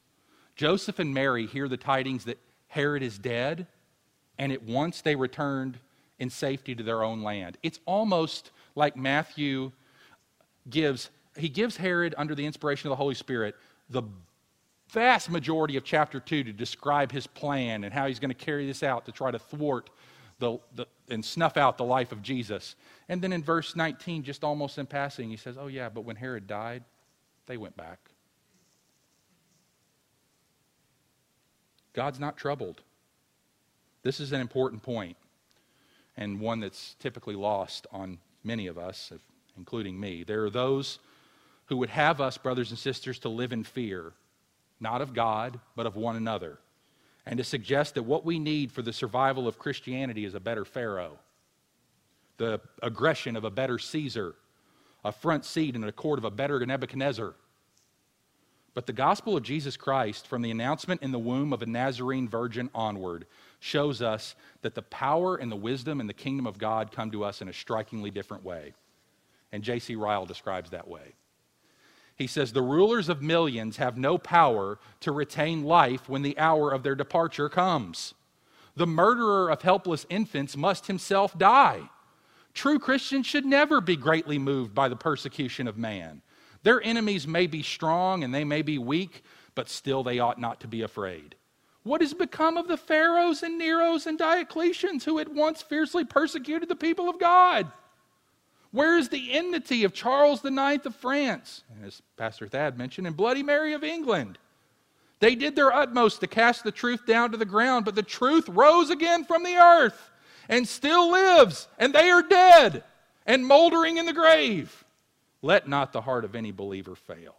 Joseph 0.56 0.98
and 0.98 1.12
Mary 1.12 1.46
hear 1.46 1.68
the 1.68 1.76
tidings 1.76 2.24
that 2.24 2.38
Herod 2.68 3.02
is 3.02 3.18
dead, 3.18 3.66
and 4.38 4.50
at 4.50 4.62
once 4.62 5.02
they 5.02 5.14
returned 5.14 5.78
in 6.18 6.30
safety 6.30 6.74
to 6.74 6.82
their 6.82 7.02
own 7.02 7.22
land. 7.22 7.58
It's 7.62 7.80
almost 7.86 8.50
like 8.74 8.96
Matthew 8.96 9.72
gives, 10.68 11.10
he 11.36 11.48
gives 11.48 11.76
Herod, 11.76 12.14
under 12.18 12.34
the 12.34 12.46
inspiration 12.46 12.88
of 12.88 12.90
the 12.90 12.96
Holy 12.96 13.14
Spirit, 13.14 13.54
the 13.90 14.02
vast 14.90 15.30
majority 15.30 15.76
of 15.76 15.84
chapter 15.84 16.20
2 16.20 16.44
to 16.44 16.52
describe 16.52 17.12
his 17.12 17.26
plan 17.26 17.84
and 17.84 17.92
how 17.92 18.06
he's 18.06 18.18
going 18.18 18.30
to 18.30 18.34
carry 18.34 18.66
this 18.66 18.82
out 18.82 19.06
to 19.06 19.12
try 19.12 19.30
to 19.30 19.38
thwart 19.38 19.90
the, 20.38 20.58
the, 20.74 20.86
and 21.08 21.24
snuff 21.24 21.56
out 21.56 21.78
the 21.78 21.84
life 21.84 22.12
of 22.12 22.22
Jesus. 22.22 22.76
And 23.08 23.20
then 23.20 23.32
in 23.32 23.42
verse 23.42 23.74
19, 23.74 24.22
just 24.22 24.44
almost 24.44 24.78
in 24.78 24.86
passing, 24.86 25.30
he 25.30 25.36
says, 25.36 25.56
Oh, 25.58 25.66
yeah, 25.66 25.88
but 25.88 26.02
when 26.02 26.16
Herod 26.16 26.46
died, 26.46 26.84
they 27.46 27.56
went 27.56 27.76
back. 27.76 27.98
God's 31.92 32.20
not 32.20 32.36
troubled. 32.36 32.82
This 34.02 34.20
is 34.20 34.32
an 34.32 34.40
important 34.40 34.82
point, 34.82 35.16
and 36.18 36.38
one 36.38 36.60
that's 36.60 36.96
typically 36.98 37.34
lost 37.34 37.86
on 37.90 38.18
many 38.44 38.66
of 38.66 38.76
us, 38.76 39.10
including 39.56 39.98
me. 39.98 40.22
There 40.22 40.44
are 40.44 40.50
those 40.50 40.98
who 41.66 41.78
would 41.78 41.90
have 41.90 42.20
us, 42.20 42.36
brothers 42.36 42.68
and 42.68 42.78
sisters, 42.78 43.18
to 43.20 43.30
live 43.30 43.52
in 43.52 43.64
fear, 43.64 44.12
not 44.78 45.00
of 45.00 45.14
God, 45.14 45.58
but 45.74 45.86
of 45.86 45.96
one 45.96 46.16
another 46.16 46.58
and 47.28 47.36
to 47.36 47.44
suggest 47.44 47.94
that 47.94 48.04
what 48.04 48.24
we 48.24 48.38
need 48.38 48.72
for 48.72 48.80
the 48.80 48.92
survival 48.92 49.46
of 49.46 49.58
Christianity 49.58 50.24
is 50.24 50.34
a 50.34 50.40
better 50.40 50.64
Pharaoh, 50.64 51.18
the 52.38 52.58
aggression 52.82 53.36
of 53.36 53.44
a 53.44 53.50
better 53.50 53.78
Caesar, 53.78 54.34
a 55.04 55.12
front 55.12 55.44
seat 55.44 55.76
in 55.76 55.84
a 55.84 55.92
court 55.92 56.18
of 56.18 56.24
a 56.24 56.30
better 56.30 56.64
Nebuchadnezzar. 56.64 57.34
But 58.72 58.86
the 58.86 58.94
gospel 58.94 59.36
of 59.36 59.42
Jesus 59.42 59.76
Christ, 59.76 60.26
from 60.26 60.40
the 60.40 60.50
announcement 60.50 61.02
in 61.02 61.12
the 61.12 61.18
womb 61.18 61.52
of 61.52 61.60
a 61.60 61.66
Nazarene 61.66 62.30
virgin 62.30 62.70
onward, 62.74 63.26
shows 63.60 64.02
us 64.02 64.34
that 64.62 64.74
the 64.74 64.82
power 64.82 65.36
and 65.36 65.50
the 65.50 65.56
wisdom 65.56 66.00
and 66.00 66.08
the 66.08 66.14
kingdom 66.14 66.46
of 66.46 66.58
God 66.58 66.92
come 66.92 67.10
to 67.10 67.24
us 67.24 67.42
in 67.42 67.48
a 67.48 67.52
strikingly 67.52 68.10
different 68.10 68.44
way. 68.44 68.74
And 69.52 69.64
J.C. 69.64 69.96
Ryle 69.96 70.26
describes 70.26 70.70
that 70.70 70.88
way. 70.88 71.14
He 72.16 72.26
says, 72.26 72.52
The 72.52 72.62
rulers 72.62 73.08
of 73.08 73.22
millions 73.22 73.76
have 73.76 73.96
no 73.96 74.18
power 74.18 74.78
to 75.00 75.12
retain 75.12 75.64
life 75.64 76.08
when 76.08 76.22
the 76.22 76.38
hour 76.38 76.72
of 76.72 76.82
their 76.82 76.96
departure 76.96 77.48
comes. 77.48 78.14
The 78.76 78.86
murderer 78.86 79.50
of 79.50 79.62
helpless 79.62 80.06
infants 80.10 80.56
must 80.56 80.86
himself 80.86 81.38
die. 81.38 81.88
True 82.54 82.78
Christians 82.78 83.26
should 83.26 83.46
never 83.46 83.80
be 83.80 83.96
greatly 83.96 84.38
moved 84.38 84.74
by 84.74 84.88
the 84.88 84.96
persecution 84.96 85.68
of 85.68 85.78
man. 85.78 86.22
Their 86.64 86.82
enemies 86.82 87.26
may 87.26 87.46
be 87.46 87.62
strong 87.62 88.24
and 88.24 88.34
they 88.34 88.44
may 88.44 88.62
be 88.62 88.78
weak, 88.78 89.22
but 89.54 89.68
still 89.68 90.02
they 90.02 90.18
ought 90.18 90.40
not 90.40 90.60
to 90.60 90.68
be 90.68 90.82
afraid. 90.82 91.36
What 91.82 92.00
has 92.00 92.14
become 92.14 92.56
of 92.56 92.68
the 92.68 92.76
Pharaohs 92.76 93.42
and 93.42 93.58
Neros 93.58 94.06
and 94.06 94.18
Diocletians 94.18 95.04
who 95.04 95.18
had 95.18 95.34
once 95.34 95.62
fiercely 95.62 96.04
persecuted 96.04 96.68
the 96.68 96.76
people 96.76 97.08
of 97.08 97.18
God? 97.18 97.70
Where 98.70 98.98
is 98.98 99.08
the 99.08 99.32
enmity 99.32 99.84
of 99.84 99.94
Charles 99.94 100.44
IX 100.44 100.84
of 100.84 100.94
France? 100.94 101.64
As 101.84 102.02
Pastor 102.16 102.46
Thad 102.46 102.76
mentioned, 102.76 103.06
and 103.06 103.16
Bloody 103.16 103.42
Mary 103.42 103.72
of 103.72 103.82
England. 103.82 104.38
They 105.20 105.34
did 105.34 105.56
their 105.56 105.72
utmost 105.72 106.20
to 106.20 106.26
cast 106.26 106.64
the 106.64 106.70
truth 106.70 107.06
down 107.06 107.32
to 107.32 107.36
the 107.36 107.44
ground, 107.44 107.84
but 107.84 107.94
the 107.94 108.02
truth 108.02 108.48
rose 108.48 108.90
again 108.90 109.24
from 109.24 109.42
the 109.42 109.56
earth 109.56 110.10
and 110.48 110.68
still 110.68 111.10
lives, 111.10 111.68
and 111.78 111.94
they 111.94 112.10
are 112.10 112.22
dead 112.22 112.84
and 113.26 113.46
moldering 113.46 113.96
in 113.96 114.06
the 114.06 114.12
grave. 114.12 114.84
Let 115.42 115.68
not 115.68 115.92
the 115.92 116.00
heart 116.00 116.24
of 116.24 116.34
any 116.34 116.52
believer 116.52 116.94
fail. 116.94 117.34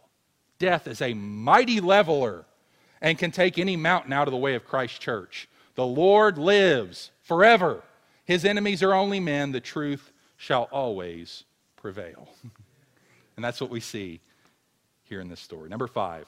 Death 0.58 0.86
is 0.86 1.00
a 1.00 1.14
mighty 1.14 1.80
leveler 1.80 2.44
and 3.00 3.18
can 3.18 3.30
take 3.30 3.58
any 3.58 3.76
mountain 3.76 4.12
out 4.12 4.28
of 4.28 4.32
the 4.32 4.38
way 4.38 4.54
of 4.54 4.64
Christ's 4.64 4.98
church. 4.98 5.48
The 5.74 5.86
Lord 5.86 6.38
lives 6.38 7.10
forever. 7.22 7.82
His 8.24 8.44
enemies 8.44 8.82
are 8.82 8.92
only 8.92 9.20
men. 9.20 9.52
The 9.52 9.60
truth 9.60 10.12
shall 10.36 10.64
always 10.64 11.44
prevail. 11.76 12.28
and 13.36 13.44
that's 13.44 13.60
what 13.60 13.70
we 13.70 13.80
see 13.80 14.20
here 15.04 15.20
in 15.20 15.28
this 15.28 15.40
story. 15.40 15.68
Number 15.68 15.86
five, 15.86 16.26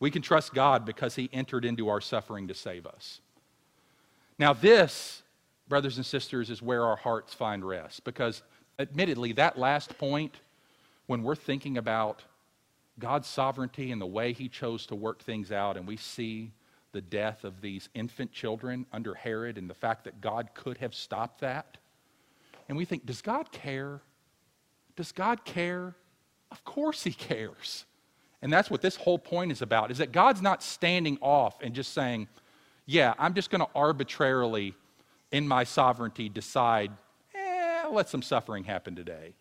we 0.00 0.10
can 0.10 0.22
trust 0.22 0.54
God 0.54 0.84
because 0.84 1.14
he 1.14 1.28
entered 1.32 1.64
into 1.64 1.88
our 1.88 2.00
suffering 2.00 2.48
to 2.48 2.54
save 2.54 2.86
us. 2.86 3.20
Now, 4.38 4.52
this, 4.52 5.22
brothers 5.68 5.96
and 5.96 6.06
sisters, 6.06 6.50
is 6.50 6.62
where 6.62 6.84
our 6.84 6.96
hearts 6.96 7.34
find 7.34 7.64
rest 7.64 8.04
because, 8.04 8.42
admittedly, 8.78 9.32
that 9.32 9.58
last 9.58 9.98
point, 9.98 10.36
when 11.06 11.22
we're 11.22 11.34
thinking 11.34 11.78
about 11.78 12.22
God's 12.98 13.28
sovereignty 13.28 13.92
and 13.92 14.00
the 14.00 14.06
way 14.06 14.32
he 14.32 14.48
chose 14.48 14.86
to 14.86 14.94
work 14.94 15.22
things 15.22 15.52
out, 15.52 15.76
and 15.76 15.86
we 15.86 15.96
see 15.96 16.52
the 16.92 17.00
death 17.00 17.44
of 17.44 17.60
these 17.60 17.88
infant 17.94 18.32
children 18.32 18.86
under 18.92 19.14
Herod 19.14 19.58
and 19.58 19.68
the 19.68 19.74
fact 19.74 20.04
that 20.04 20.20
God 20.20 20.50
could 20.54 20.78
have 20.78 20.94
stopped 20.94 21.40
that. 21.40 21.76
And 22.68 22.76
we 22.76 22.84
think, 22.84 23.06
does 23.06 23.22
God 23.22 23.52
care? 23.52 24.00
Does 24.96 25.12
God 25.12 25.44
care? 25.44 25.94
Of 26.50 26.64
course 26.64 27.04
he 27.04 27.12
cares. 27.12 27.84
And 28.40 28.52
that's 28.52 28.70
what 28.70 28.80
this 28.80 28.96
whole 28.96 29.18
point 29.18 29.52
is 29.52 29.62
about 29.62 29.90
is 29.90 29.98
that 29.98 30.12
God's 30.12 30.42
not 30.42 30.62
standing 30.62 31.18
off 31.20 31.60
and 31.60 31.74
just 31.74 31.92
saying, 31.92 32.28
yeah, 32.86 33.14
I'm 33.18 33.34
just 33.34 33.50
going 33.50 33.60
to 33.60 33.68
arbitrarily 33.74 34.74
in 35.30 35.46
my 35.46 35.64
sovereignty 35.64 36.28
decide, 36.28 36.90
eh, 37.34 37.84
let 37.90 38.08
some 38.08 38.22
suffering 38.22 38.64
happen 38.64 38.96
today. 38.96 39.34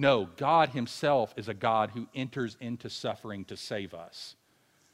No, 0.00 0.28
God 0.36 0.68
himself 0.68 1.34
is 1.36 1.48
a 1.48 1.54
God 1.54 1.90
who 1.90 2.06
enters 2.14 2.56
into 2.60 2.88
suffering 2.88 3.44
to 3.46 3.56
save 3.56 3.92
us. 3.92 4.36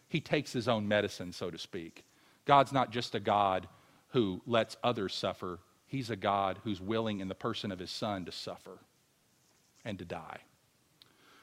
He 0.08 0.18
takes 0.18 0.50
his 0.50 0.66
own 0.66 0.88
medicine, 0.88 1.30
so 1.30 1.50
to 1.50 1.58
speak. 1.58 2.06
God's 2.46 2.72
not 2.72 2.90
just 2.90 3.14
a 3.14 3.20
God 3.20 3.68
who 4.08 4.40
lets 4.46 4.78
others 4.82 5.14
suffer, 5.14 5.58
he's 5.86 6.08
a 6.08 6.16
God 6.16 6.58
who's 6.64 6.80
willing, 6.80 7.20
in 7.20 7.28
the 7.28 7.34
person 7.34 7.70
of 7.70 7.78
his 7.78 7.90
son, 7.90 8.24
to 8.24 8.32
suffer 8.32 8.78
and 9.84 9.98
to 9.98 10.06
die. 10.06 10.38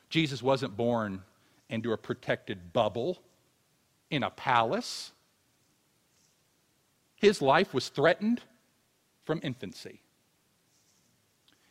Jesus 0.09 0.41
wasn't 0.41 0.75
born 0.75 1.21
into 1.69 1.93
a 1.93 1.97
protected 1.97 2.73
bubble 2.73 3.21
in 4.09 4.23
a 4.23 4.31
palace. 4.31 5.11
His 7.15 7.43
life 7.43 7.75
was 7.75 7.89
threatened 7.89 8.41
from 9.23 9.39
infancy. 9.43 10.01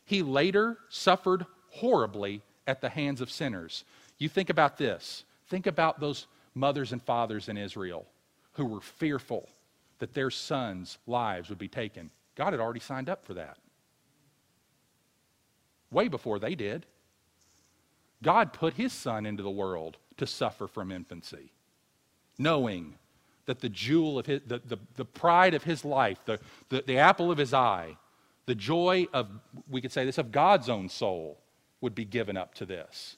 He 0.05 0.22
later 0.22 0.79
suffered 0.88 1.46
horribly 1.71 2.43
at 2.67 2.81
the 2.81 2.89
hands 2.89 3.21
of 3.21 3.31
sinners. 3.31 3.85
You 4.19 4.29
think 4.29 4.51
about 4.51 4.77
this. 4.77 5.25
Think 5.49 5.67
about 5.67 6.01
those 6.01 6.27
mothers 6.55 6.93
and 6.93 7.03
fathers 7.03 7.49
in 7.49 7.57
Israel 7.57 8.07
who 8.53 8.67
were 8.67 8.81
fearful 8.81 9.49
that 9.99 10.15
their 10.15 10.31
sons' 10.31 10.99
lives 11.07 11.49
would 11.49 11.59
be 11.59 11.69
taken. 11.69 12.11
God 12.35 12.53
had 12.53 12.61
already 12.61 12.81
signed 12.81 13.09
up 13.09 13.25
for 13.25 13.35
that. 13.35 13.59
Way 15.91 16.09
before 16.09 16.39
they 16.39 16.55
did. 16.55 16.87
God 18.23 18.53
put 18.53 18.75
his 18.75 18.93
son 18.93 19.27
into 19.27 19.43
the 19.43 19.51
world 19.51 19.97
to 20.19 20.27
suffer 20.27 20.67
from 20.67 20.93
infancy, 20.93 21.53
knowing 22.39 22.95
that 23.47 23.61
the 23.61 23.69
jewel 23.69 24.19
of 24.19 24.27
his, 24.27 24.43
the, 24.47 24.61
the, 24.67 24.79
the 24.97 25.05
pride 25.05 25.55
of 25.55 25.65
his 25.65 25.85
life, 25.85 26.19
the, 26.27 26.39
the, 26.69 26.85
the 26.87 26.99
apple 26.99 27.31
of 27.31 27.39
his 27.39 27.55
eye, 27.55 27.97
the 28.47 28.55
joy 28.55 29.07
of, 29.13 29.29
we 29.69 29.81
could 29.81 29.93
say 29.93 30.05
this, 30.05 30.19
of 30.19 30.31
God's 30.31 30.69
own 30.69 30.89
soul 30.89 31.39
would 31.81 31.95
be 31.95 32.05
given 32.05 32.37
up 32.37 32.55
to 32.55 32.66
this. 32.66 33.16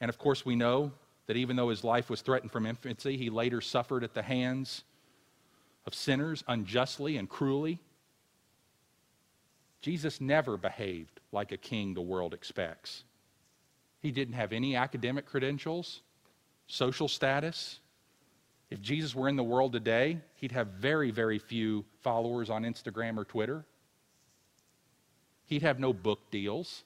And 0.00 0.08
of 0.08 0.18
course, 0.18 0.44
we 0.44 0.56
know 0.56 0.92
that 1.26 1.36
even 1.36 1.56
though 1.56 1.70
his 1.70 1.84
life 1.84 2.10
was 2.10 2.20
threatened 2.20 2.52
from 2.52 2.66
infancy, 2.66 3.16
he 3.16 3.30
later 3.30 3.60
suffered 3.60 4.04
at 4.04 4.14
the 4.14 4.22
hands 4.22 4.84
of 5.86 5.94
sinners 5.94 6.44
unjustly 6.48 7.16
and 7.16 7.28
cruelly. 7.28 7.80
Jesus 9.80 10.20
never 10.20 10.56
behaved 10.56 11.20
like 11.32 11.52
a 11.52 11.56
king 11.56 11.94
the 11.94 12.00
world 12.00 12.34
expects. 12.34 13.04
He 14.00 14.10
didn't 14.10 14.34
have 14.34 14.52
any 14.52 14.76
academic 14.76 15.26
credentials, 15.26 16.02
social 16.66 17.08
status. 17.08 17.80
If 18.70 18.80
Jesus 18.80 19.14
were 19.14 19.28
in 19.28 19.36
the 19.36 19.44
world 19.44 19.72
today, 19.72 20.18
he'd 20.34 20.52
have 20.52 20.68
very, 20.68 21.10
very 21.10 21.38
few 21.38 21.84
followers 22.00 22.50
on 22.50 22.64
Instagram 22.64 23.16
or 23.16 23.24
Twitter. 23.24 23.64
He'd 25.46 25.62
have 25.62 25.78
no 25.78 25.92
book 25.92 26.30
deals 26.30 26.82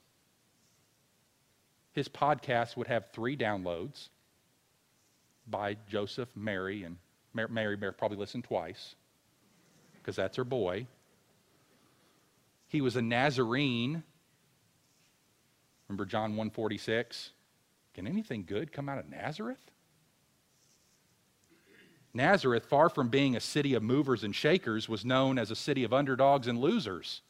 his 1.93 2.09
podcast 2.09 2.77
would 2.77 2.87
have 2.87 3.11
three 3.13 3.37
downloads 3.37 4.09
by 5.47 5.77
Joseph, 5.89 6.29
Mary, 6.37 6.85
and 6.85 6.97
Mary, 7.35 7.77
Mary 7.77 7.93
probably 7.93 8.17
listened 8.17 8.45
twice 8.45 8.95
because 9.95 10.17
that's 10.17 10.37
her 10.37 10.45
boy. 10.45 10.87
He 12.69 12.81
was 12.81 12.97
a 12.97 13.03
Nazarene. 13.03 14.03
Remember 15.89 16.05
John 16.05 16.31
146? 16.31 17.31
Can 17.95 18.07
anything 18.07 18.45
good 18.47 18.73
come 18.73 18.89
out 18.89 18.99
of 18.99 19.09
Nazareth? 19.09 19.71
Nazareth, 22.15 22.67
far 22.67 22.89
from 22.89 23.09
being 23.09 23.37
a 23.37 23.41
city 23.41 23.75
of 23.75 23.83
movers 23.83 24.25
and 24.25 24.35
shakers, 24.35 24.89
was 24.89 25.05
known 25.05 25.39
as 25.39 25.51
a 25.51 25.57
city 25.57 25.85
of 25.85 25.93
underdogs 25.93 26.47
and 26.47 26.59
losers. 26.59 27.23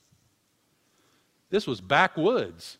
This 1.51 1.67
was 1.67 1.81
backwoods 1.81 2.79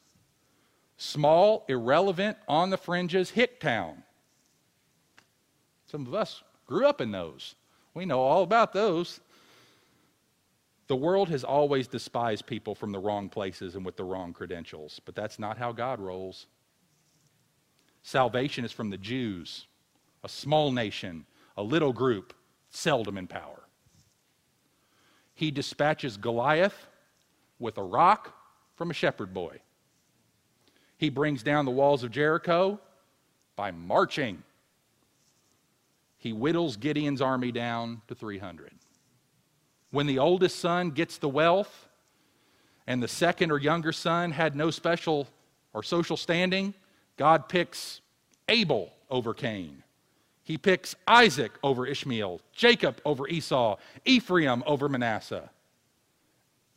small, 1.01 1.65
irrelevant, 1.67 2.37
on 2.47 2.69
the 2.69 2.77
fringes 2.77 3.31
hick 3.31 3.59
town. 3.59 4.03
Some 5.87 6.07
of 6.07 6.15
us 6.15 6.43
grew 6.67 6.87
up 6.87 7.01
in 7.01 7.11
those. 7.11 7.55
We 7.95 8.05
know 8.05 8.21
all 8.21 8.43
about 8.43 8.75
those. 8.75 9.19
The 10.89 10.97
world 10.97 11.31
has 11.31 11.43
always 11.43 11.89
despised 11.89 12.47
people 12.47 12.75
from 12.75 12.93
the 12.93 12.99
wrong 12.99 13.31
places 13.31 13.77
and 13.77 13.85
with 13.85 13.97
the 13.97 14.05
wrong 14.05 14.35
credentials, 14.35 15.01
but 15.07 15.15
that's 15.15 15.39
not 15.39 15.57
how 15.57 15.73
God 15.73 16.01
rolls. 16.01 16.47
Salvation 18.03 18.67
is 18.67 18.73
from 18.73 18.91
the 18.91 18.99
Jews, 18.99 19.69
a 20.23 20.29
small 20.29 20.71
nation, 20.71 21.25
a 21.57 21.63
little 21.63 21.95
group, 21.95 22.35
seldom 22.69 23.17
in 23.17 23.27
power. 23.27 23.63
He 25.33 25.51
dispatches 25.51 26.19
Goliath 26.19 26.89
with 27.59 27.79
a 27.79 27.83
rock 27.83 28.35
from 28.81 28.91
a 28.91 28.95
shepherd 28.95 29.35
boy. 29.35 29.61
He 30.97 31.11
brings 31.11 31.43
down 31.43 31.67
the 31.67 31.71
walls 31.71 32.03
of 32.03 32.11
Jericho 32.11 32.81
by 33.55 33.73
marching. 33.73 34.43
He 36.17 36.31
whittles 36.31 36.79
Gideon's 36.79 37.21
army 37.21 37.53
down 37.53 38.01
to 38.09 38.15
300. 38.15 38.73
When 39.91 40.07
the 40.07 40.19
oldest 40.19 40.61
son 40.61 40.93
gets 40.93 41.19
the 41.19 41.29
wealth 41.29 41.89
and 42.87 43.03
the 43.03 43.09
second 43.09 43.51
or 43.51 43.59
younger 43.59 43.93
son 43.93 44.31
had 44.31 44.57
no 44.57 44.71
special 44.71 45.29
or 45.75 45.83
social 45.83 46.17
standing, 46.17 46.73
God 47.19 47.51
picks 47.51 48.01
Abel 48.49 48.95
over 49.11 49.35
Cain. 49.35 49.83
He 50.43 50.57
picks 50.57 50.97
Isaac 51.07 51.53
over 51.63 51.87
Ishmael, 51.87 52.41
Jacob 52.55 52.99
over 53.05 53.29
Esau, 53.29 53.77
Ephraim 54.07 54.63
over 54.65 54.89
Manasseh. 54.89 55.51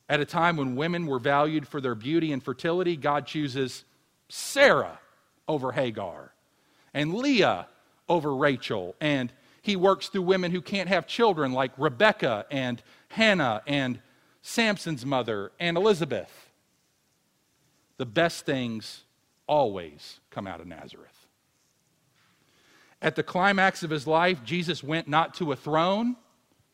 At 0.09 0.19
a 0.19 0.25
time 0.25 0.57
when 0.57 0.75
women 0.75 1.07
were 1.07 1.19
valued 1.19 1.67
for 1.67 1.79
their 1.79 1.95
beauty 1.95 2.31
and 2.31 2.43
fertility, 2.43 2.97
God 2.97 3.25
chooses 3.25 3.85
Sarah 4.29 4.99
over 5.47 5.71
Hagar, 5.71 6.33
and 6.93 7.13
Leah 7.13 7.67
over 8.09 8.35
Rachel. 8.35 8.95
And 8.99 9.31
he 9.61 9.75
works 9.75 10.09
through 10.09 10.23
women 10.23 10.51
who 10.51 10.61
can't 10.61 10.89
have 10.89 11.07
children, 11.07 11.53
like 11.53 11.71
Rebecca 11.77 12.45
and 12.51 12.81
Hannah 13.09 13.61
and 13.65 13.99
Samson's 14.41 15.05
mother 15.05 15.51
and 15.59 15.77
Elizabeth. 15.77 16.49
The 17.97 18.05
best 18.05 18.45
things 18.45 19.03
always 19.47 20.19
come 20.29 20.47
out 20.47 20.59
of 20.59 20.67
Nazareth. 20.67 21.27
At 23.01 23.15
the 23.15 23.23
climax 23.23 23.83
of 23.83 23.89
his 23.89 24.05
life, 24.05 24.43
Jesus 24.43 24.83
went 24.83 25.07
not 25.07 25.33
to 25.35 25.53
a 25.53 25.55
throne, 25.55 26.17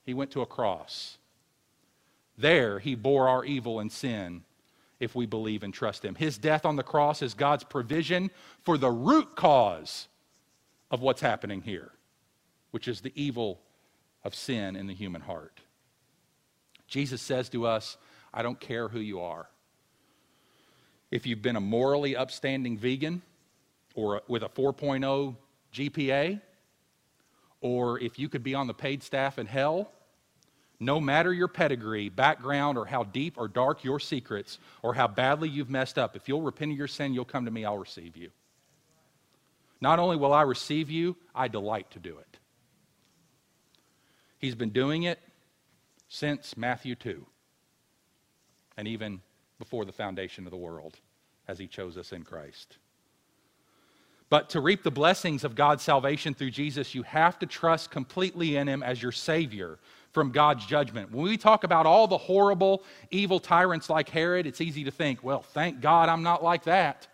he 0.06 0.14
went 0.16 0.32
to 0.32 0.42
a 0.42 0.48
cross. 0.48 1.19
There, 2.40 2.80
he 2.80 2.96
bore 2.96 3.28
our 3.28 3.44
evil 3.44 3.82
and 3.82 3.92
sin 3.92 4.44
if 5.00 5.14
we 5.14 5.26
believe 5.26 5.62
and 5.62 5.74
trust 5.74 6.04
Him. 6.04 6.16
His 6.16 6.38
death 6.38 6.66
on 6.66 6.78
the 6.78 6.84
cross 6.84 7.22
is 7.22 7.34
God's 7.34 7.66
provision 7.66 8.32
for 8.64 8.78
the 8.78 8.90
root 8.90 9.36
cause 9.36 10.08
of 10.90 11.02
what's 11.02 11.22
happening 11.22 11.62
here, 11.62 11.92
which 12.72 12.88
is 12.88 13.02
the 13.02 13.12
evil 13.14 13.60
of 14.24 14.34
sin 14.34 14.78
in 14.78 14.88
the 14.88 14.94
human 14.94 15.22
heart. 15.22 15.60
Jesus 16.88 17.22
says 17.22 17.50
to 17.50 17.68
us, 17.68 17.98
I 18.34 18.42
don't 18.42 18.60
care 18.60 18.88
who 18.88 19.00
you 19.00 19.20
are. 19.20 19.50
If 21.12 21.28
you've 21.28 21.42
been 21.42 21.58
a 21.58 21.62
morally 21.62 22.16
upstanding 22.16 22.78
vegan 22.78 23.22
or 23.96 24.22
with 24.30 24.44
a 24.44 24.50
4.0 24.50 25.36
GPA, 25.74 26.42
or 27.62 28.00
if 28.00 28.18
you 28.18 28.30
could 28.30 28.44
be 28.44 28.56
on 28.56 28.68
the 28.68 28.74
paid 28.74 29.04
staff 29.04 29.38
in 29.40 29.46
hell, 29.46 29.92
no 30.80 31.00
matter 31.02 31.34
your 31.34 31.50
pedigree, 31.50 32.10
background, 32.10 32.78
or 32.78 32.86
how 32.86 33.04
deep 33.04 33.36
or 33.38 33.48
dark 33.48 33.84
your 33.84 34.00
secrets, 34.00 34.60
or 34.82 34.94
how 34.94 35.08
badly 35.08 35.50
you've 35.50 35.70
messed 35.70 35.98
up, 35.98 36.16
if 36.16 36.30
you'll 36.30 36.42
repent 36.42 36.72
of 36.72 36.78
your 36.78 36.88
sin, 36.88 37.14
you'll 37.14 37.26
come 37.26 37.46
to 37.46 37.52
me, 37.52 37.66
I'll 37.66 37.78
receive 37.78 38.16
you. 38.16 38.30
Not 39.82 40.00
only 40.00 40.16
will 40.16 40.34
I 40.34 40.44
receive 40.44 40.90
you, 40.90 41.16
I 41.36 41.48
delight 41.48 41.92
to 41.92 42.00
do 42.00 42.18
it. 42.18 42.40
He's 44.38 44.56
been 44.56 44.70
doing 44.70 45.04
it 45.04 45.20
since 46.08 46.56
Matthew 46.56 46.96
2, 46.96 47.26
and 48.78 48.88
even 48.88 49.22
before 49.58 49.84
the 49.84 49.92
foundation 49.92 50.46
of 50.46 50.52
the 50.52 50.58
world, 50.58 50.98
as 51.48 51.60
he 51.60 51.68
chose 51.68 51.98
us 51.98 52.14
in 52.14 52.24
Christ. 52.24 52.78
But 54.30 54.50
to 54.52 54.62
reap 54.62 54.84
the 54.84 54.92
blessings 54.92 55.44
of 55.44 55.56
God's 55.56 55.84
salvation 55.84 56.34
through 56.34 56.52
Jesus, 56.52 56.94
you 56.94 57.04
have 57.04 57.40
to 57.40 57.46
trust 57.46 57.90
completely 57.90 58.58
in 58.58 58.68
him 58.68 58.84
as 58.84 59.02
your 59.02 59.12
Savior 59.12 59.80
from 60.20 60.32
God's 60.32 60.66
judgment. 60.66 61.14
When 61.14 61.24
we 61.24 61.38
talk 61.38 61.64
about 61.64 61.86
all 61.86 62.06
the 62.06 62.18
horrible, 62.18 62.84
evil 63.10 63.40
tyrants 63.40 63.90
like 63.90 64.10
Herod, 64.10 64.46
it's 64.48 64.60
easy 64.60 64.84
to 64.84 64.92
think, 64.92 65.24
well, 65.24 65.44
thank 65.44 65.80
God 65.80 66.10
I'm 66.10 66.24
not 66.24 66.44
like 66.44 66.64
that. 66.64 67.08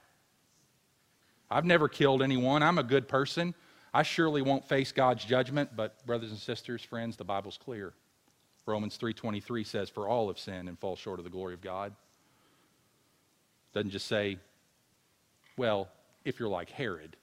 I've 1.52 1.66
never 1.66 1.88
killed 1.88 2.24
anyone. 2.24 2.64
I'm 2.64 2.80
a 2.80 2.84
good 2.84 3.08
person. 3.08 3.54
I 3.94 4.02
surely 4.02 4.42
won't 4.42 4.68
face 4.68 4.92
God's 4.92 5.24
judgment, 5.24 5.76
but 5.76 6.04
brothers 6.08 6.32
and 6.32 6.40
sisters, 6.40 6.82
friends, 6.82 7.16
the 7.16 7.24
Bible's 7.24 7.60
clear. 7.60 7.94
Romans 8.66 8.98
3:23 8.98 9.64
says 9.64 9.88
for 9.88 10.08
all 10.08 10.30
have 10.30 10.40
sinned 10.40 10.68
and 10.68 10.80
fall 10.80 10.96
short 10.96 11.20
of 11.20 11.26
the 11.26 11.30
glory 11.30 11.54
of 11.54 11.62
God. 11.62 11.94
Doesn't 13.72 13.92
just 13.92 14.08
say 14.08 14.40
well, 15.58 15.90
if 16.24 16.40
you're 16.40 16.50
like 16.50 16.72
Herod. 16.72 17.18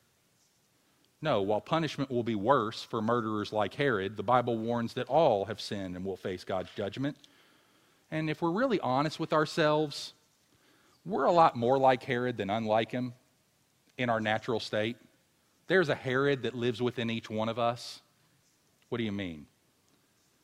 No, 1.22 1.40
while 1.40 1.60
punishment 1.60 2.10
will 2.10 2.24
be 2.24 2.34
worse 2.34 2.82
for 2.82 3.00
murderers 3.00 3.52
like 3.52 3.74
Herod, 3.74 4.16
the 4.16 4.24
Bible 4.24 4.58
warns 4.58 4.94
that 4.94 5.08
all 5.08 5.44
have 5.44 5.60
sinned 5.60 5.94
and 5.94 6.04
will 6.04 6.16
face 6.16 6.42
God's 6.42 6.70
judgment. 6.72 7.16
And 8.10 8.28
if 8.28 8.42
we're 8.42 8.50
really 8.50 8.80
honest 8.80 9.20
with 9.20 9.32
ourselves, 9.32 10.14
we're 11.06 11.24
a 11.24 11.32
lot 11.32 11.54
more 11.54 11.78
like 11.78 12.02
Herod 12.02 12.36
than 12.36 12.50
unlike 12.50 12.90
him 12.90 13.14
in 13.96 14.10
our 14.10 14.20
natural 14.20 14.58
state. 14.58 14.96
There's 15.68 15.88
a 15.88 15.94
Herod 15.94 16.42
that 16.42 16.54
lives 16.54 16.82
within 16.82 17.08
each 17.08 17.30
one 17.30 17.48
of 17.48 17.58
us. 17.58 18.02
What 18.88 18.98
do 18.98 19.04
you 19.04 19.12
mean? 19.12 19.46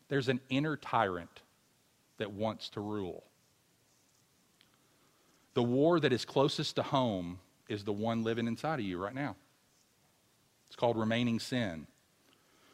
There's 0.08 0.28
an 0.28 0.40
inner 0.48 0.76
tyrant 0.76 1.42
that 2.18 2.30
wants 2.30 2.68
to 2.70 2.80
rule. 2.80 3.24
The 5.54 5.62
war 5.62 5.98
that 5.98 6.12
is 6.12 6.24
closest 6.24 6.76
to 6.76 6.84
home 6.84 7.40
is 7.68 7.82
the 7.82 7.92
one 7.92 8.22
living 8.22 8.46
inside 8.46 8.78
of 8.78 8.86
you 8.86 8.96
right 8.96 9.14
now. 9.14 9.34
It's 10.68 10.76
called 10.76 10.96
remaining 10.96 11.40
sin. 11.40 11.86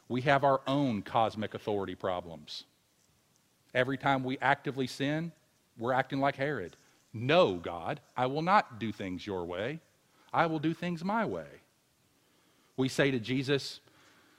We 0.08 0.20
have 0.22 0.44
our 0.44 0.60
own 0.66 1.02
cosmic 1.02 1.54
authority 1.54 1.94
problems. 1.94 2.64
Every 3.74 3.96
time 3.96 4.22
we 4.22 4.38
actively 4.38 4.86
sin, 4.86 5.32
we're 5.78 5.92
acting 5.92 6.20
like 6.20 6.36
Herod. 6.36 6.76
No, 7.12 7.54
God, 7.54 8.00
I 8.16 8.26
will 8.26 8.42
not 8.42 8.78
do 8.78 8.92
things 8.92 9.26
your 9.26 9.44
way. 9.44 9.80
I 10.32 10.46
will 10.46 10.58
do 10.58 10.74
things 10.74 11.04
my 11.04 11.24
way. 11.24 11.46
We 12.76 12.88
say 12.88 13.10
to 13.12 13.20
Jesus, 13.20 13.80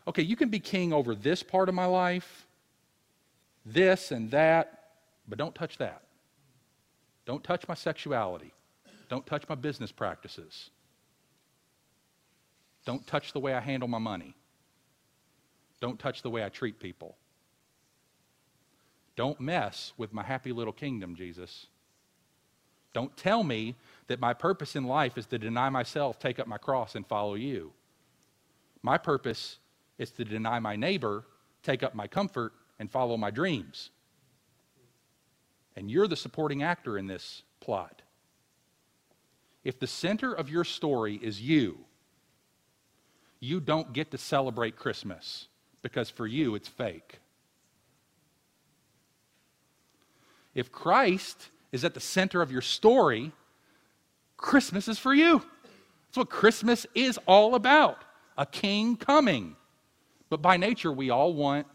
okay, 0.08 0.22
you 0.22 0.36
can 0.36 0.50
be 0.50 0.60
king 0.60 0.92
over 0.92 1.16
this 1.16 1.42
part 1.42 1.70
of 1.70 1.76
my 1.76 1.86
life, 1.86 2.46
this 3.66 4.12
and 4.12 4.30
that, 4.32 4.92
but 5.28 5.38
don't 5.38 5.56
touch 5.56 5.78
that. 5.78 6.04
Don't 7.26 7.44
touch 7.44 7.68
my 7.68 7.74
sexuality. 7.74 8.54
Don't 9.10 9.26
touch 9.26 9.48
my 9.48 9.56
business 9.56 9.92
practices. 9.92 10.70
Don't 12.86 13.06
touch 13.08 13.34
the 13.34 13.40
way 13.40 13.54
I 13.54 13.60
handle 13.60 13.90
my 13.90 13.98
money. 13.98 14.36
Don't 15.82 16.00
touch 16.00 16.22
the 16.22 16.30
way 16.30 16.44
I 16.44 16.50
treat 16.50 16.80
people. 16.80 17.18
Don't 19.16 19.40
mess 19.40 19.94
with 19.98 20.14
my 20.14 20.24
happy 20.24 20.52
little 20.52 20.74
kingdom, 20.74 21.16
Jesus. 21.16 21.68
Don't 22.94 23.16
tell 23.18 23.44
me 23.44 23.76
that 24.08 24.20
my 24.20 24.34
purpose 24.34 24.76
in 24.76 24.86
life 24.86 25.18
is 25.18 25.26
to 25.28 25.38
deny 25.38 25.70
myself, 25.70 26.20
take 26.20 26.40
up 26.40 26.48
my 26.48 26.58
cross, 26.58 26.96
and 26.96 27.06
follow 27.06 27.34
you. 27.34 27.74
My 28.82 28.98
purpose 28.98 29.58
is 29.98 30.12
to 30.12 30.26
deny 30.26 30.60
my 30.60 30.76
neighbor, 30.76 31.26
take 31.64 31.84
up 31.84 31.96
my 31.96 32.08
comfort, 32.08 32.54
and 32.80 32.92
follow 32.92 33.18
my 33.18 33.32
dreams. 33.32 33.90
And 35.76 35.90
you're 35.90 36.08
the 36.08 36.16
supporting 36.16 36.64
actor 36.64 36.98
in 36.98 37.08
this 37.08 37.44
plot. 37.60 38.02
If 39.64 39.80
the 39.80 39.88
center 39.88 40.34
of 40.34 40.50
your 40.50 40.64
story 40.64 41.16
is 41.16 41.42
you, 41.42 41.85
you 43.46 43.60
don't 43.60 43.94
get 43.94 44.12
to 44.12 44.18
celebrate 44.18 44.76
Christmas 44.76 45.48
because 45.82 46.10
for 46.10 46.26
you 46.28 46.56
it's 46.56 46.68
fake. 46.68 47.20
If 50.54 50.72
Christ 50.72 51.50
is 51.72 51.84
at 51.84 51.94
the 51.94 52.00
center 52.00 52.42
of 52.42 52.52
your 52.52 52.62
story, 52.62 53.32
Christmas 54.38 54.88
is 54.88 54.98
for 54.98 55.14
you. 55.14 55.40
That's 56.08 56.18
what 56.18 56.30
Christmas 56.30 56.86
is 56.96 57.20
all 57.26 57.56
about 57.56 58.02
a 58.38 58.46
king 58.46 58.98
coming. 58.98 59.56
But 60.30 60.42
by 60.42 60.58
nature, 60.58 60.92
we 60.92 61.10
all 61.10 61.34
want 61.34 61.68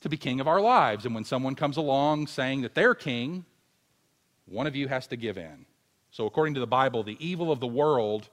to 0.00 0.08
be 0.08 0.16
king 0.16 0.40
of 0.40 0.48
our 0.48 0.60
lives. 0.60 1.06
And 1.06 1.14
when 1.14 1.24
someone 1.24 1.54
comes 1.54 1.76
along 1.76 2.26
saying 2.26 2.62
that 2.62 2.74
they're 2.74 2.94
king, 2.94 3.44
one 4.46 4.66
of 4.66 4.76
you 4.76 4.88
has 4.88 5.06
to 5.08 5.16
give 5.16 5.38
in. 5.38 5.64
So, 6.10 6.26
according 6.26 6.54
to 6.54 6.60
the 6.60 6.66
Bible, 6.66 7.02
the 7.02 7.16
evil 7.18 7.50
of 7.50 7.60
the 7.60 7.66
world 7.66 8.28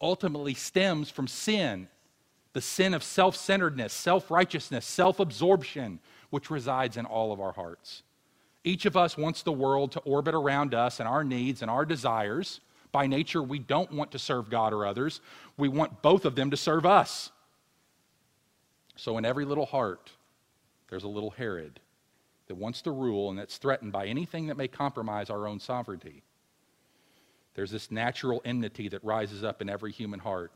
ultimately 0.00 0.54
stems 0.54 1.10
from 1.10 1.26
sin 1.26 1.88
the 2.52 2.60
sin 2.60 2.94
of 2.94 3.02
self 3.02 3.36
centeredness, 3.36 3.92
self 3.92 4.30
righteousness, 4.30 4.84
self 4.84 5.20
absorption, 5.20 6.00
which 6.30 6.50
resides 6.50 6.96
in 6.96 7.06
all 7.06 7.32
of 7.32 7.40
our 7.40 7.52
hearts. 7.52 8.02
Each 8.64 8.86
of 8.86 8.96
us 8.96 9.16
wants 9.16 9.42
the 9.42 9.52
world 9.52 9.92
to 9.92 10.00
orbit 10.00 10.34
around 10.34 10.74
us 10.74 11.00
and 11.00 11.08
our 11.08 11.24
needs 11.24 11.62
and 11.62 11.70
our 11.70 11.84
desires. 11.84 12.60
By 12.92 13.06
nature, 13.06 13.42
we 13.42 13.58
don't 13.60 13.92
want 13.92 14.10
to 14.12 14.18
serve 14.18 14.50
God 14.50 14.72
or 14.72 14.84
others. 14.84 15.20
We 15.56 15.68
want 15.68 16.02
both 16.02 16.24
of 16.24 16.34
them 16.34 16.50
to 16.50 16.56
serve 16.56 16.84
us. 16.84 17.30
So, 18.96 19.16
in 19.16 19.24
every 19.24 19.44
little 19.44 19.66
heart, 19.66 20.10
there's 20.90 21.04
a 21.04 21.08
little 21.08 21.30
Herod 21.30 21.78
that 22.48 22.56
wants 22.56 22.82
to 22.82 22.90
rule 22.90 23.30
and 23.30 23.38
that's 23.38 23.58
threatened 23.58 23.92
by 23.92 24.06
anything 24.06 24.48
that 24.48 24.56
may 24.56 24.66
compromise 24.66 25.30
our 25.30 25.46
own 25.46 25.60
sovereignty. 25.60 26.24
There's 27.54 27.70
this 27.70 27.90
natural 27.90 28.40
enmity 28.44 28.88
that 28.88 29.04
rises 29.04 29.42
up 29.44 29.60
in 29.60 29.68
every 29.68 29.92
human 29.92 30.20
heart 30.20 30.52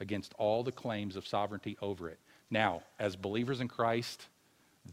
against 0.00 0.34
all 0.38 0.62
the 0.62 0.72
claims 0.72 1.16
of 1.16 1.26
sovereignty 1.26 1.76
over 1.80 2.08
it. 2.08 2.18
Now, 2.50 2.82
as 2.98 3.16
believers 3.16 3.60
in 3.60 3.68
Christ, 3.68 4.26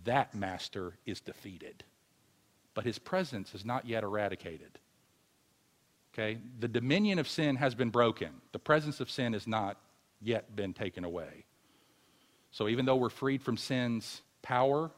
that 0.06 0.34
master 0.34 0.94
is 1.06 1.20
defeated, 1.20 1.84
but 2.74 2.86
his 2.86 2.98
presence 2.98 3.54
is 3.54 3.66
not 3.66 3.86
yet 3.86 4.04
eradicated. 4.04 4.80
Okay? 6.14 6.40
The 6.60 6.68
dominion 6.68 7.20
of 7.20 7.28
sin 7.28 7.56
has 7.58 7.76
been 7.76 7.90
broken, 7.90 8.30
the 8.52 8.60
presence 8.60 9.00
of 9.00 9.12
sin 9.12 9.34
has 9.34 9.48
not 9.48 9.78
yet 10.22 10.56
been 10.56 10.74
taken 10.74 11.04
away. 11.04 11.46
So, 12.52 12.68
even 12.68 12.86
though 12.86 12.96
we're 12.96 13.10
freed 13.10 13.42
from 13.42 13.58
sin's 13.58 14.22
power 14.42 14.92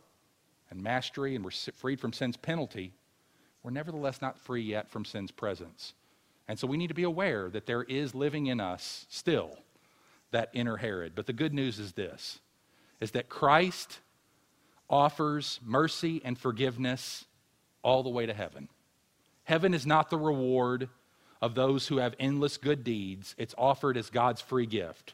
and 0.70 0.84
mastery 0.84 1.36
and 1.36 1.44
we're 1.44 1.52
freed 1.52 2.00
from 2.00 2.12
sin's 2.12 2.38
penalty, 2.38 2.94
we're 3.64 3.72
nevertheless 3.72 4.22
not 4.22 4.38
free 4.38 4.62
yet 4.62 4.90
from 4.90 5.06
sin's 5.06 5.32
presence. 5.32 5.94
And 6.48 6.60
so 6.60 6.68
we 6.68 6.78
need 6.78 6.88
to 6.88 6.94
be 6.94 7.04
aware 7.04 7.50
that 7.50 7.66
there 7.66 7.84
is 7.84 8.14
living 8.14 8.48
in 8.48 8.60
us 8.60 9.06
still 9.10 9.58
that 10.32 10.50
inner 10.54 10.78
Herod. 10.78 11.14
But 11.16 11.26
the 11.26 11.34
good 11.34 11.54
news 11.54 11.80
is 11.80 11.94
this 11.94 12.40
is 13.02 13.12
that 13.12 13.30
Christ 13.30 14.00
offers 14.90 15.60
mercy 15.64 16.22
and 16.24 16.38
forgiveness 16.38 17.26
all 17.82 18.04
the 18.04 18.10
way 18.10 18.26
to 18.26 18.34
heaven. 18.34 18.70
Heaven 19.44 19.74
is 19.74 19.86
not 19.86 20.10
the 20.10 20.18
reward 20.18 20.90
of 21.42 21.56
those 21.56 21.88
who 21.88 21.98
have 21.98 22.16
endless 22.20 22.58
good 22.58 22.84
deeds, 22.84 23.36
it's 23.38 23.54
offered 23.58 23.98
as 23.98 24.10
God's 24.10 24.42
free 24.42 24.66
gift. 24.66 25.14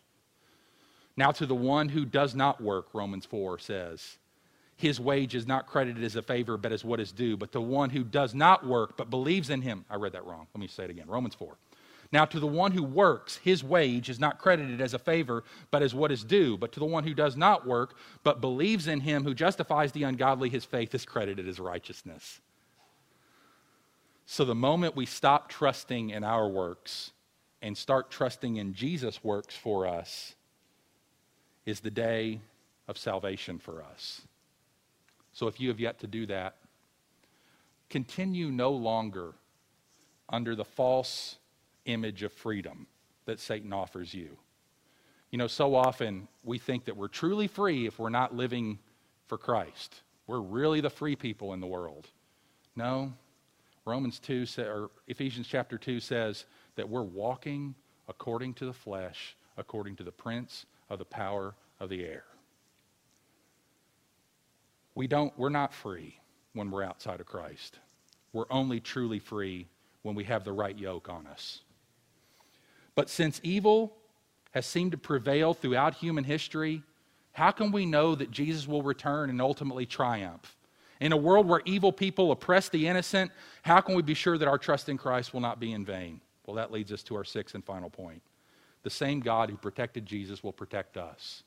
Now, 1.18 1.32
to 1.32 1.46
the 1.46 1.56
one 1.56 1.90
who 1.90 2.06
does 2.06 2.34
not 2.36 2.62
work, 2.62 2.94
Romans 2.94 3.26
4 3.26 3.60
says, 3.60 4.18
his 4.82 5.00
wage 5.00 5.36
is 5.36 5.48
not 5.48 5.68
credited 5.68 6.04
as 6.04 6.16
a 6.16 6.22
favor, 6.22 6.58
but 6.58 6.72
as 6.72 6.84
what 6.84 7.00
is 7.00 7.12
due. 7.12 7.38
But 7.38 7.52
to 7.52 7.60
the 7.60 7.62
one 7.62 7.92
who 7.92 8.04
does 8.04 8.34
not 8.34 8.66
work, 8.66 8.98
but 8.98 9.10
believes 9.10 9.50
in 9.50 9.62
him, 9.62 9.86
I 9.90 9.96
read 9.96 10.14
that 10.14 10.26
wrong. 10.26 10.48
Let 10.54 10.60
me 10.60 10.68
say 10.68 10.84
it 10.84 10.90
again 10.90 11.06
Romans 11.08 11.36
4. 11.36 11.56
Now, 12.12 12.26
to 12.26 12.40
the 12.42 12.48
one 12.48 12.74
who 12.74 12.84
works, 12.84 13.38
his 13.38 13.64
wage 13.64 14.10
is 14.10 14.20
not 14.20 14.38
credited 14.38 14.82
as 14.82 14.94
a 14.94 15.00
favor, 15.00 15.46
but 15.70 15.82
as 15.82 15.96
what 15.96 16.12
is 16.12 16.26
due. 16.26 16.58
But 16.58 16.74
to 16.74 16.80
the 16.80 16.86
one 16.86 17.06
who 17.06 17.14
does 17.14 17.38
not 17.38 17.66
work, 17.66 17.96
but 18.24 18.42
believes 18.42 18.88
in 18.88 19.00
him 19.00 19.24
who 19.24 19.34
justifies 19.34 19.94
the 19.94 20.04
ungodly, 20.04 20.50
his 20.50 20.66
faith 20.66 20.94
is 20.94 21.06
credited 21.06 21.48
as 21.48 21.60
righteousness. 21.60 22.42
So, 24.26 24.44
the 24.44 24.56
moment 24.56 24.96
we 24.96 25.06
stop 25.06 25.48
trusting 25.48 26.10
in 26.10 26.24
our 26.24 26.48
works 26.50 27.12
and 27.62 27.78
start 27.78 28.10
trusting 28.12 28.58
in 28.58 28.74
Jesus' 28.74 29.24
works 29.24 29.56
for 29.56 29.88
us 29.88 30.36
is 31.66 31.80
the 31.80 31.92
day 31.92 32.42
of 32.88 32.98
salvation 32.98 33.60
for 33.60 33.84
us. 33.84 34.22
So 35.34 35.48
if 35.48 35.60
you 35.60 35.70
have 35.70 35.80
yet 35.80 36.00
to 36.00 36.08
do 36.08 36.26
that, 36.28 36.56
continue 37.90 38.52
no 38.52 38.72
longer 38.72 39.34
under 40.30 40.56
the 40.56 40.66
false 40.66 41.38
image 41.86 42.24
of 42.24 42.32
freedom 42.32 42.88
that 43.26 43.40
Satan 43.40 43.74
offers 43.74 44.14
you. 44.14 44.38
You 45.30 45.38
know, 45.38 45.48
so 45.48 45.76
often 45.76 46.28
we 46.44 46.58
think 46.58 46.86
that 46.86 46.98
we're 46.98 47.08
truly 47.08 47.48
free 47.48 47.86
if 47.86 48.00
we're 48.00 48.10
not 48.10 48.36
living 48.36 48.80
for 49.28 49.38
Christ. 49.38 50.02
We're 50.28 50.42
really 50.42 50.82
the 50.82 50.90
free 50.90 51.16
people 51.16 51.54
in 51.54 51.60
the 51.60 51.68
world. 51.68 52.08
No, 52.76 53.14
Romans 53.86 54.20
2 54.20 54.46
or 54.60 54.92
Ephesians 55.08 55.48
chapter 55.48 55.78
2 55.78 56.00
says 56.00 56.46
that 56.76 56.88
we're 56.88 57.02
walking 57.02 57.76
according 58.08 58.54
to 58.56 58.66
the 58.66 58.74
flesh, 58.74 59.36
according 59.58 59.96
to 59.98 60.04
the 60.04 60.12
prince 60.12 60.66
of 60.90 61.00
the 61.00 61.06
power 61.06 61.56
of 61.80 61.90
the 61.90 62.04
air. 62.04 62.24
We 64.96 65.08
don't, 65.08 65.38
we're 65.38 65.50
not 65.50 65.74
free 65.74 66.18
when 66.54 66.72
we're 66.72 66.84
outside 66.84 67.20
of 67.20 67.26
Christ. 67.26 67.80
We're 68.34 68.46
only 68.50 68.80
truly 68.80 69.20
free 69.20 69.68
when 70.02 70.16
we 70.16 70.24
have 70.26 70.44
the 70.44 70.52
right 70.52 70.78
yoke 70.78 71.10
on 71.10 71.28
us. 71.28 71.62
But 72.96 73.10
since 73.10 73.40
evil 73.44 73.94
has 74.52 74.66
seemed 74.66 74.92
to 74.92 74.98
prevail 74.98 75.54
throughout 75.54 75.96
human 75.96 76.24
history, 76.24 76.84
how 77.34 77.52
can 77.52 77.72
we 77.72 77.86
know 77.86 78.16
that 78.16 78.32
Jesus 78.32 78.68
will 78.68 78.84
return 78.84 79.30
and 79.30 79.42
ultimately 79.42 79.86
triumph? 79.86 80.56
In 81.00 81.14
a 81.14 81.18
world 81.18 81.48
where 81.48 81.62
evil 81.66 81.92
people 81.92 82.32
oppress 82.32 82.70
the 82.70 82.88
innocent, 82.88 83.32
how 83.64 83.82
can 83.82 83.96
we 83.96 84.02
be 84.02 84.14
sure 84.14 84.38
that 84.38 84.48
our 84.48 84.58
trust 84.58 84.90
in 84.90 84.98
Christ 84.98 85.34
will 85.34 85.40
not 85.40 85.60
be 85.60 85.72
in 85.72 85.86
vain? 85.86 86.22
Well, 86.46 86.56
that 86.58 86.72
leads 86.72 86.92
us 86.92 87.04
to 87.04 87.16
our 87.16 87.24
sixth 87.24 87.56
and 87.56 87.64
final 87.64 87.90
point. 87.90 88.22
The 88.84 88.90
same 88.90 89.20
God 89.20 89.50
who 89.50 89.58
protected 89.58 90.06
Jesus 90.06 90.44
will 90.44 90.52
protect 90.52 90.98
us. 90.98 91.44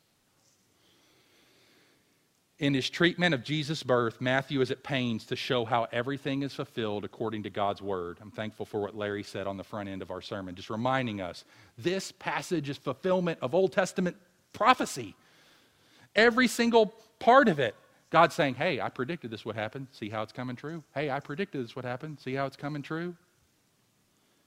In 2.61 2.73
his 2.73 2.89
treatment 2.89 3.35
of 3.35 3.43
Jesus' 3.43 3.83
birth, 3.83 4.21
Matthew 4.21 4.61
is 4.61 4.71
at 4.71 4.85
pains 4.85 5.25
to 5.27 5.37
show 5.37 5.65
how 5.65 5.89
everything 5.91 6.43
is 6.43 6.55
fulfilled 6.55 7.05
according 7.05 7.43
to 7.43 7.51
God's 7.51 7.83
word. 7.83 8.19
I'm 8.21 8.31
thankful 8.31 8.65
for 8.65 8.81
what 8.81 8.97
Larry 8.97 9.25
said 9.25 9.49
on 9.49 9.57
the 9.57 9.65
front 9.65 9.89
end 9.89 10.03
of 10.03 10.13
our 10.13 10.23
sermon, 10.23 10.55
just 10.55 10.71
reminding 10.71 11.21
us 11.21 11.45
this 11.77 12.13
passage 12.13 12.69
is 12.69 12.79
fulfillment 12.79 13.41
of 13.43 13.57
Old 13.57 13.73
Testament 13.73 14.17
prophecy. 14.53 15.17
Every 16.15 16.47
single 16.47 16.95
part 17.19 17.49
of 17.49 17.59
it. 17.59 17.75
God's 18.11 18.37
saying, 18.37 18.55
Hey, 18.55 18.81
I 18.81 18.89
predicted 18.89 19.33
this 19.33 19.45
would 19.45 19.57
happen. 19.57 19.89
See 19.91 20.09
how 20.09 20.23
it's 20.23 20.33
coming 20.33 20.55
true? 20.55 20.85
Hey, 20.95 21.11
I 21.11 21.19
predicted 21.19 21.65
this 21.65 21.75
would 21.75 21.85
happen. 21.85 22.17
See 22.19 22.35
how 22.35 22.47
it's 22.47 22.57
coming 22.57 22.83
true? 22.83 23.17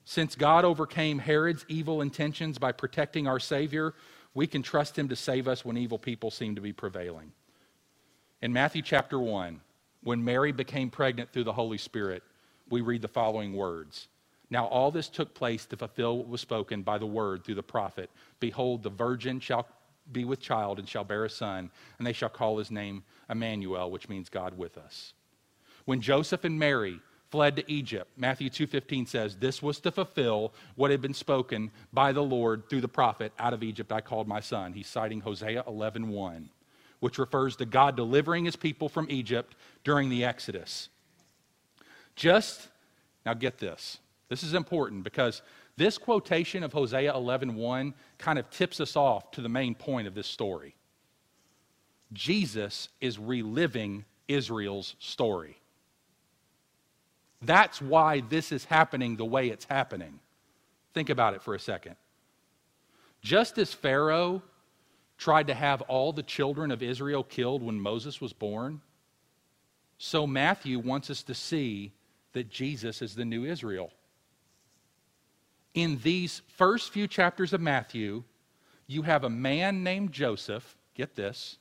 Since 0.05 0.35
God 0.35 0.63
overcame 0.63 1.19
Herod's 1.19 1.65
evil 1.67 2.01
intentions 2.01 2.57
by 2.57 2.71
protecting 2.71 3.27
our 3.27 3.41
Savior, 3.41 3.93
we 4.33 4.47
can 4.47 4.63
trust 4.63 4.97
Him 4.97 5.09
to 5.09 5.17
save 5.17 5.49
us 5.49 5.65
when 5.65 5.75
evil 5.75 5.99
people 5.99 6.31
seem 6.31 6.55
to 6.55 6.61
be 6.61 6.71
prevailing. 6.71 7.33
In 8.39 8.53
Matthew 8.53 8.83
chapter 8.83 9.19
1, 9.19 9.59
when 10.03 10.23
Mary 10.23 10.51
became 10.51 10.91
pregnant 10.91 11.33
through 11.33 11.45
the 11.45 11.53
Holy 11.53 11.79
Spirit, 11.79 12.21
we 12.69 12.81
read 12.81 13.01
the 13.01 13.07
following 13.07 13.53
words. 13.53 14.09
Now, 14.51 14.65
all 14.67 14.91
this 14.91 15.09
took 15.09 15.33
place 15.33 15.65
to 15.65 15.77
fulfill 15.77 16.19
what 16.19 16.27
was 16.27 16.41
spoken 16.41 16.83
by 16.83 16.99
the 16.99 17.05
word 17.05 17.43
through 17.43 17.55
the 17.55 17.63
prophet 17.63 18.11
Behold, 18.39 18.83
the 18.83 18.91
virgin 18.91 19.39
shall 19.39 19.67
be 20.11 20.23
with 20.23 20.39
child 20.39 20.77
and 20.77 20.87
shall 20.87 21.03
bear 21.03 21.25
a 21.25 21.29
son, 21.29 21.71
and 21.97 22.05
they 22.05 22.13
shall 22.13 22.29
call 22.29 22.59
his 22.59 22.69
name 22.69 23.03
Emmanuel, 23.27 23.89
which 23.89 24.07
means 24.07 24.29
God 24.29 24.55
with 24.55 24.77
us. 24.77 25.13
When 25.85 25.99
Joseph 25.99 26.43
and 26.43 26.59
Mary 26.59 27.01
fled 27.29 27.55
to 27.55 27.69
Egypt, 27.69 28.11
Matthew 28.15 28.51
2:15 28.51 29.07
says, 29.07 29.37
"This 29.37 29.63
was 29.63 29.79
to 29.79 29.91
fulfill 29.91 30.53
what 30.75 30.91
had 30.91 31.01
been 31.01 31.15
spoken 31.15 31.71
by 31.91 32.11
the 32.11 32.23
Lord 32.23 32.69
through 32.69 32.81
the 32.81 32.87
prophet, 32.87 33.33
out 33.39 33.53
of 33.53 33.63
Egypt 33.63 33.91
I 33.91 34.01
called 34.01 34.27
my 34.27 34.41
son." 34.41 34.73
He's 34.73 34.87
citing 34.87 35.21
Hosea 35.21 35.63
11:1 35.63 36.49
which 36.99 37.17
refers 37.17 37.55
to 37.57 37.65
God 37.65 37.95
delivering 37.95 38.45
his 38.45 38.55
people 38.55 38.89
from 38.89 39.07
Egypt 39.09 39.55
during 39.83 40.09
the 40.09 40.23
Exodus. 40.23 40.89
Just, 42.15 42.67
now 43.25 43.33
get 43.33 43.59
this. 43.59 43.99
This 44.29 44.43
is 44.43 44.53
important 44.53 45.03
because 45.03 45.41
this 45.77 45.97
quotation 45.97 46.63
of 46.63 46.73
Hosea 46.73 47.13
11:1 47.13 47.93
kind 48.17 48.39
of 48.39 48.49
tips 48.49 48.79
us 48.79 48.95
off 48.95 49.31
to 49.31 49.41
the 49.41 49.49
main 49.49 49.75
point 49.75 50.07
of 50.07 50.15
this 50.15 50.27
story. 50.27 50.75
Jesus 52.13 52.89
is 52.99 53.19
reliving 53.19 54.05
Israel's 54.27 54.95
story. 54.99 55.59
That's 57.41 57.81
why 57.81 58.21
this 58.21 58.51
is 58.51 58.65
happening 58.65 59.15
the 59.15 59.25
way 59.25 59.49
it's 59.49 59.65
happening. 59.65 60.19
Think 60.93 61.09
about 61.09 61.35
it 61.35 61.43
for 61.43 61.53
a 61.53 61.59
second. 61.59 61.95
Just 63.21 63.57
as 63.57 63.73
Pharaoh 63.73 64.41
tried 65.17 65.47
to 65.47 65.53
have 65.53 65.81
all 65.83 66.13
the 66.13 66.23
children 66.23 66.71
of 66.71 66.83
Israel 66.83 67.23
killed 67.23 67.63
when 67.63 67.79
Moses 67.79 68.21
was 68.21 68.33
born. 68.33 68.81
So 69.97 70.27
Matthew 70.27 70.79
wants 70.79 71.09
us 71.09 71.23
to 71.23 71.33
see 71.33 71.93
that 72.33 72.49
Jesus 72.49 73.01
is 73.01 73.15
the 73.15 73.25
new 73.25 73.45
Israel. 73.45 73.91
In 75.73 75.99
these 76.03 76.41
first 76.55 76.91
few 76.91 77.07
chapters 77.07 77.51
of 77.53 77.61
Matthew, 77.61 78.23
you 78.85 79.01
have 79.01 79.23
a 79.23 79.29
man 79.29 79.83
named 79.83 80.11
Joseph, 80.11 80.77
get 80.93 81.15
this, 81.15 81.57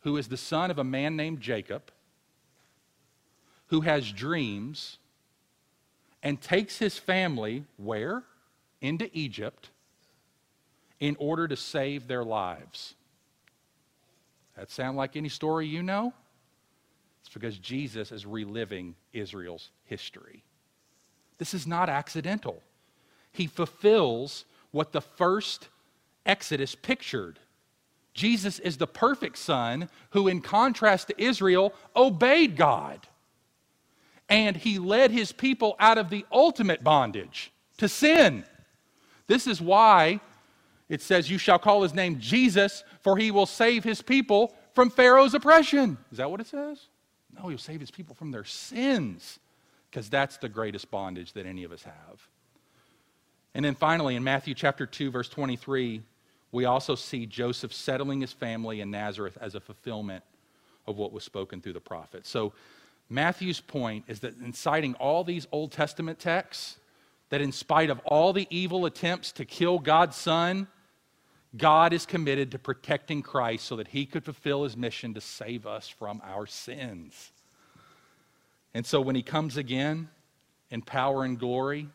who 0.00 0.16
is 0.16 0.28
the 0.28 0.36
son 0.36 0.70
of 0.70 0.78
a 0.78 0.84
man 0.84 1.16
named 1.16 1.40
Jacob, 1.40 1.90
who 3.68 3.80
has 3.82 4.12
dreams 4.12 4.98
and 6.22 6.40
takes 6.40 6.78
his 6.78 6.98
family 6.98 7.64
where? 7.76 8.22
Into 8.80 9.08
Egypt 9.16 9.70
in 11.02 11.16
order 11.18 11.48
to 11.48 11.56
save 11.56 12.06
their 12.06 12.22
lives. 12.22 12.94
That 14.56 14.70
sound 14.70 14.96
like 14.96 15.16
any 15.16 15.28
story 15.28 15.66
you 15.66 15.82
know? 15.82 16.12
It's 17.20 17.34
because 17.34 17.58
Jesus 17.58 18.12
is 18.12 18.24
reliving 18.24 18.94
Israel's 19.12 19.70
history. 19.84 20.44
This 21.38 21.54
is 21.54 21.66
not 21.66 21.88
accidental. 21.88 22.62
He 23.32 23.48
fulfills 23.48 24.44
what 24.70 24.92
the 24.92 25.00
first 25.00 25.70
Exodus 26.24 26.76
pictured. 26.76 27.40
Jesus 28.14 28.60
is 28.60 28.76
the 28.76 28.86
perfect 28.86 29.38
son 29.38 29.88
who, 30.10 30.28
in 30.28 30.40
contrast 30.40 31.08
to 31.08 31.20
Israel, 31.20 31.74
obeyed 31.96 32.56
God. 32.56 33.08
And 34.28 34.56
he 34.56 34.78
led 34.78 35.10
his 35.10 35.32
people 35.32 35.74
out 35.80 35.98
of 35.98 36.10
the 36.10 36.24
ultimate 36.30 36.84
bondage 36.84 37.50
to 37.78 37.88
sin. 37.88 38.44
This 39.26 39.48
is 39.48 39.60
why 39.60 40.20
it 40.92 41.00
says, 41.00 41.30
You 41.30 41.38
shall 41.38 41.58
call 41.58 41.82
his 41.82 41.94
name 41.94 42.18
Jesus, 42.20 42.84
for 43.00 43.16
he 43.16 43.30
will 43.30 43.46
save 43.46 43.82
his 43.82 44.02
people 44.02 44.54
from 44.74 44.90
Pharaoh's 44.90 45.32
oppression. 45.32 45.96
Is 46.12 46.18
that 46.18 46.30
what 46.30 46.38
it 46.38 46.46
says? 46.46 46.86
No, 47.34 47.48
he'll 47.48 47.56
save 47.56 47.80
his 47.80 47.90
people 47.90 48.14
from 48.14 48.30
their 48.30 48.44
sins, 48.44 49.38
because 49.90 50.10
that's 50.10 50.36
the 50.36 50.50
greatest 50.50 50.90
bondage 50.90 51.32
that 51.32 51.46
any 51.46 51.64
of 51.64 51.72
us 51.72 51.82
have. 51.82 52.28
And 53.54 53.64
then 53.64 53.74
finally, 53.74 54.16
in 54.16 54.22
Matthew 54.22 54.52
chapter 54.52 54.84
2, 54.84 55.10
verse 55.10 55.30
23, 55.30 56.02
we 56.52 56.66
also 56.66 56.94
see 56.94 57.24
Joseph 57.24 57.72
settling 57.72 58.20
his 58.20 58.34
family 58.34 58.82
in 58.82 58.90
Nazareth 58.90 59.38
as 59.40 59.54
a 59.54 59.60
fulfillment 59.60 60.22
of 60.86 60.98
what 60.98 61.10
was 61.10 61.24
spoken 61.24 61.62
through 61.62 61.72
the 61.72 61.80
prophet. 61.80 62.26
So, 62.26 62.52
Matthew's 63.08 63.60
point 63.60 64.04
is 64.08 64.20
that 64.20 64.38
in 64.40 64.52
citing 64.52 64.92
all 64.96 65.24
these 65.24 65.46
Old 65.52 65.72
Testament 65.72 66.18
texts, 66.18 66.76
that 67.30 67.40
in 67.40 67.50
spite 67.50 67.88
of 67.88 67.98
all 68.00 68.34
the 68.34 68.46
evil 68.50 68.84
attempts 68.84 69.32
to 69.32 69.46
kill 69.46 69.78
God's 69.78 70.16
Son, 70.16 70.68
God 71.56 71.92
is 71.92 72.06
committed 72.06 72.52
to 72.52 72.58
protecting 72.58 73.22
Christ 73.22 73.66
so 73.66 73.76
that 73.76 73.88
he 73.88 74.06
could 74.06 74.24
fulfill 74.24 74.64
his 74.64 74.76
mission 74.76 75.14
to 75.14 75.20
save 75.20 75.66
us 75.66 75.88
from 75.88 76.22
our 76.24 76.46
sins. 76.46 77.32
And 78.74 78.86
so 78.86 79.00
when 79.00 79.16
he 79.16 79.22
comes 79.22 79.56
again 79.56 80.08
in 80.70 80.80
power 80.80 81.24
and 81.24 81.38
glory, 81.38 81.88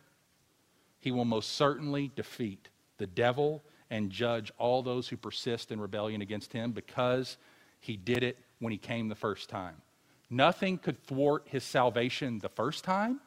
he 1.00 1.12
will 1.12 1.26
most 1.26 1.54
certainly 1.54 2.12
defeat 2.16 2.70
the 2.98 3.08
devil 3.08 3.64
and 3.90 4.12
judge 4.12 4.52
all 4.60 4.84
those 4.84 5.08
who 5.08 5.18
persist 5.18 5.72
in 5.72 5.80
rebellion 5.80 6.22
against 6.22 6.54
him 6.54 6.72
because 6.72 7.38
he 7.80 7.98
did 7.98 8.24
it 8.24 8.38
when 8.60 8.72
he 8.72 8.78
came 8.78 9.08
the 9.08 9.16
first 9.16 9.50
time. 9.50 9.76
Nothing 10.30 10.78
could 10.78 11.02
thwart 11.06 11.44
his 11.46 11.64
salvation 11.64 12.40
the 12.40 12.50
first 12.50 12.84
time, 12.84 13.22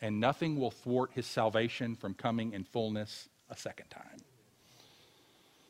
and 0.00 0.20
nothing 0.20 0.58
will 0.58 0.70
thwart 0.70 1.10
his 1.14 1.26
salvation 1.26 1.96
from 1.96 2.12
coming 2.14 2.52
in 2.52 2.64
fullness 2.64 3.28
a 3.48 3.56
second 3.56 3.88
time. 3.88 4.20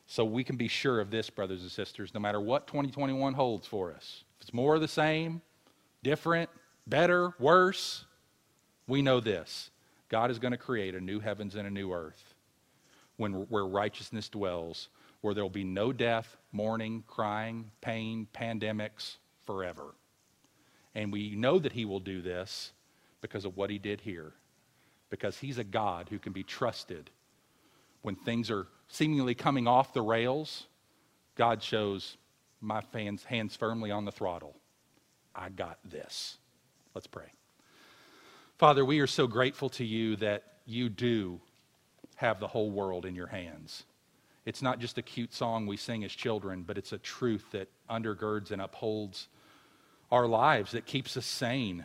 So 0.07 0.25
we 0.25 0.45
can 0.45 0.57
be 0.57 0.69
sure 0.69 1.01
of 1.01 1.11
this, 1.11 1.31
brothers 1.31 1.63
and 1.63 1.71
sisters, 1.71 2.13
no 2.13 2.21
matter 2.21 2.41
what 2.41 2.67
2021 2.67 3.35
holds 3.35 3.67
for 3.67 3.93
us. 3.93 4.25
If 4.37 4.43
it's 4.43 4.55
more 4.55 4.75
of 4.75 4.81
the 4.81 4.89
same, 4.89 5.41
different, 6.03 6.51
better, 6.87 7.33
worse, 7.39 8.05
we 8.87 9.03
know 9.03 9.21
this. 9.21 9.71
God 10.09 10.31
is 10.31 10.39
going 10.39 10.53
to 10.53 10.59
create 10.59 10.95
a 10.95 11.01
new 11.01 11.21
heavens 11.21 11.55
and 11.55 11.67
a 11.67 11.71
new 11.71 11.93
earth 11.93 12.35
when, 13.17 13.33
where 13.33 13.67
righteousness 13.67 14.29
dwells, 14.29 14.89
where 15.23 15.35
there 15.35 15.43
will 15.43 15.51
be 15.51 15.65
no 15.65 15.93
death, 15.93 16.37
mourning, 16.53 17.03
crying, 17.07 17.71
pain, 17.81 18.27
pandemics 18.35 19.17
forever. 19.47 19.95
And 20.95 21.13
we 21.13 21.35
know 21.35 21.59
that 21.59 21.73
He 21.73 21.85
will 21.85 22.01
do 22.01 22.21
this 22.21 22.73
because 23.23 23.45
of 23.45 23.57
what 23.57 23.71
He 23.71 23.79
did 23.79 24.03
here, 24.03 24.33
because 25.09 25.39
He's 25.39 25.59
a 25.59 25.65
God 25.65 26.09
who 26.11 26.19
can 26.19 26.33
be 26.33 26.43
trusted 26.43 27.11
when 28.03 28.15
things 28.15 28.51
are 28.51 28.67
seemingly 28.89 29.35
coming 29.35 29.66
off 29.66 29.93
the 29.93 30.03
rails, 30.03 30.66
God 31.37 31.62
shows 31.62 32.16
my 32.61 32.82
hands, 32.93 33.24
hands 33.24 33.57
firmly 33.57 33.91
on 33.91 34.05
the 34.05 34.12
throttle. 34.12 34.57
I 35.35 35.49
got 35.49 35.78
this. 35.85 36.39
Let's 36.95 37.07
pray. 37.07 37.32
Father, 38.57 38.85
we 38.85 39.01
are 39.01 39.07
so 39.07 39.26
grateful 39.26 39.68
to 39.70 39.85
you 39.85 40.16
that 40.16 40.45
you 40.64 40.89
do 40.89 41.41
have 42.16 42.39
the 42.39 42.47
whole 42.47 42.70
world 42.70 43.05
in 43.05 43.14
your 43.14 43.26
hands. 43.26 43.85
It's 44.47 44.62
not 44.62 44.78
just 44.78 44.99
a 44.99 45.03
cute 45.03 45.32
song 45.32 45.66
we 45.66 45.76
sing 45.76 46.05
as 46.05 46.12
children, 46.12 46.62
but 46.62 46.78
it's 46.78 46.93
a 46.93 46.99
truth 46.99 47.45
that 47.53 47.68
undergirds 47.91 48.51
and 48.51 48.62
upholds 48.62 49.28
our 50.12 50.28
lives, 50.28 50.72
that 50.72 50.87
keeps 50.87 51.16
us 51.16 51.26
sane, 51.26 51.85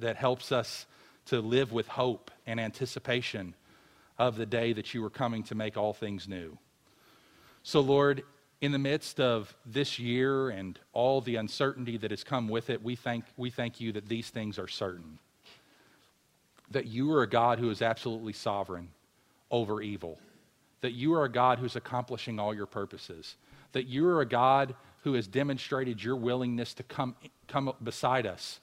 that 0.00 0.16
helps 0.16 0.52
us 0.52 0.86
to 1.26 1.40
live 1.40 1.72
with 1.72 1.88
hope 1.88 2.30
and 2.46 2.60
anticipation 2.60 3.54
of 4.22 4.36
the 4.36 4.46
day 4.46 4.72
that 4.72 4.94
you 4.94 5.02
were 5.02 5.10
coming 5.10 5.42
to 5.42 5.56
make 5.56 5.76
all 5.76 5.92
things 5.92 6.28
new. 6.28 6.56
So, 7.64 7.80
Lord, 7.80 8.22
in 8.60 8.70
the 8.70 8.78
midst 8.78 9.18
of 9.18 9.52
this 9.66 9.98
year 9.98 10.50
and 10.50 10.78
all 10.92 11.20
the 11.20 11.36
uncertainty 11.36 11.96
that 11.96 12.12
has 12.12 12.22
come 12.22 12.48
with 12.48 12.70
it, 12.70 12.80
we 12.84 12.94
thank, 12.94 13.24
we 13.36 13.50
thank 13.50 13.80
you 13.80 13.90
that 13.92 14.08
these 14.08 14.30
things 14.30 14.60
are 14.60 14.68
certain. 14.68 15.18
That 16.70 16.86
you 16.86 17.12
are 17.12 17.24
a 17.24 17.28
God 17.28 17.58
who 17.58 17.68
is 17.68 17.82
absolutely 17.82 18.32
sovereign 18.32 18.90
over 19.50 19.82
evil. 19.82 20.20
That 20.82 20.92
you 20.92 21.14
are 21.14 21.24
a 21.24 21.28
God 21.28 21.58
who's 21.58 21.74
accomplishing 21.74 22.38
all 22.38 22.54
your 22.54 22.66
purposes. 22.66 23.34
That 23.72 23.86
you 23.86 24.06
are 24.06 24.20
a 24.20 24.26
God 24.26 24.76
who 25.02 25.14
has 25.14 25.26
demonstrated 25.26 26.02
your 26.02 26.14
willingness 26.14 26.74
to 26.74 26.84
come, 26.84 27.16
come 27.48 27.72
beside 27.82 28.26
us, 28.26 28.60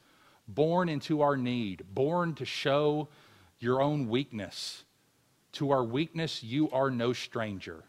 born 0.47 0.87
into 0.87 1.19
our 1.21 1.35
need, 1.35 1.83
born 1.93 2.33
to 2.35 2.45
show 2.45 3.09
your 3.59 3.81
own 3.81 4.07
weakness 4.07 4.85
To 5.53 5.71
our 5.71 5.83
weakness, 5.83 6.43
you 6.43 6.69
are 6.71 6.91
no 6.91 7.13
stranger. 7.13 7.83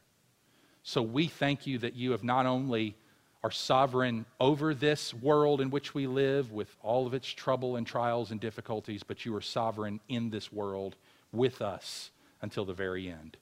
So 0.83 1.03
we 1.03 1.27
thank 1.27 1.67
you 1.67 1.79
that 1.79 1.95
you 1.95 2.13
have 2.13 2.25
not 2.25 2.47
only 2.47 2.97
are 3.43 3.51
sovereign 3.51 4.27
over 4.39 4.75
this 4.75 5.15
world 5.15 5.61
in 5.61 5.71
which 5.71 5.95
we 5.95 6.07
live 6.07 6.53
with 6.53 6.75
all 6.83 7.07
of 7.07 7.15
its 7.15 7.29
trouble 7.29 7.77
and 7.77 7.87
trials 7.87 8.31
and 8.31 8.41
difficulties, 8.41 9.03
but 9.03 9.25
you 9.25 9.35
are 9.35 9.41
sovereign 9.41 10.01
in 10.09 10.31
this 10.31 10.53
world 10.53 10.97
with 11.33 11.63
us 11.63 12.11
until 12.43 12.65
the 12.65 12.73
very 12.73 13.09
end. 13.09 13.37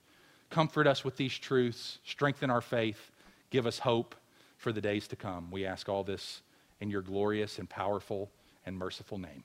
Comfort 0.50 0.86
us 0.86 1.04
with 1.04 1.16
these 1.16 1.36
truths, 1.36 1.98
strengthen 2.04 2.50
our 2.50 2.60
faith, 2.60 3.10
give 3.50 3.66
us 3.66 3.78
hope 3.80 4.14
for 4.56 4.72
the 4.72 4.80
days 4.80 5.08
to 5.08 5.16
come. 5.16 5.50
We 5.50 5.66
ask 5.66 5.88
all 5.88 6.04
this 6.04 6.42
in 6.80 6.90
your 6.90 7.02
glorious 7.02 7.58
and 7.58 7.68
powerful 7.68 8.30
and 8.66 8.76
merciful 8.76 9.18
name. 9.18 9.44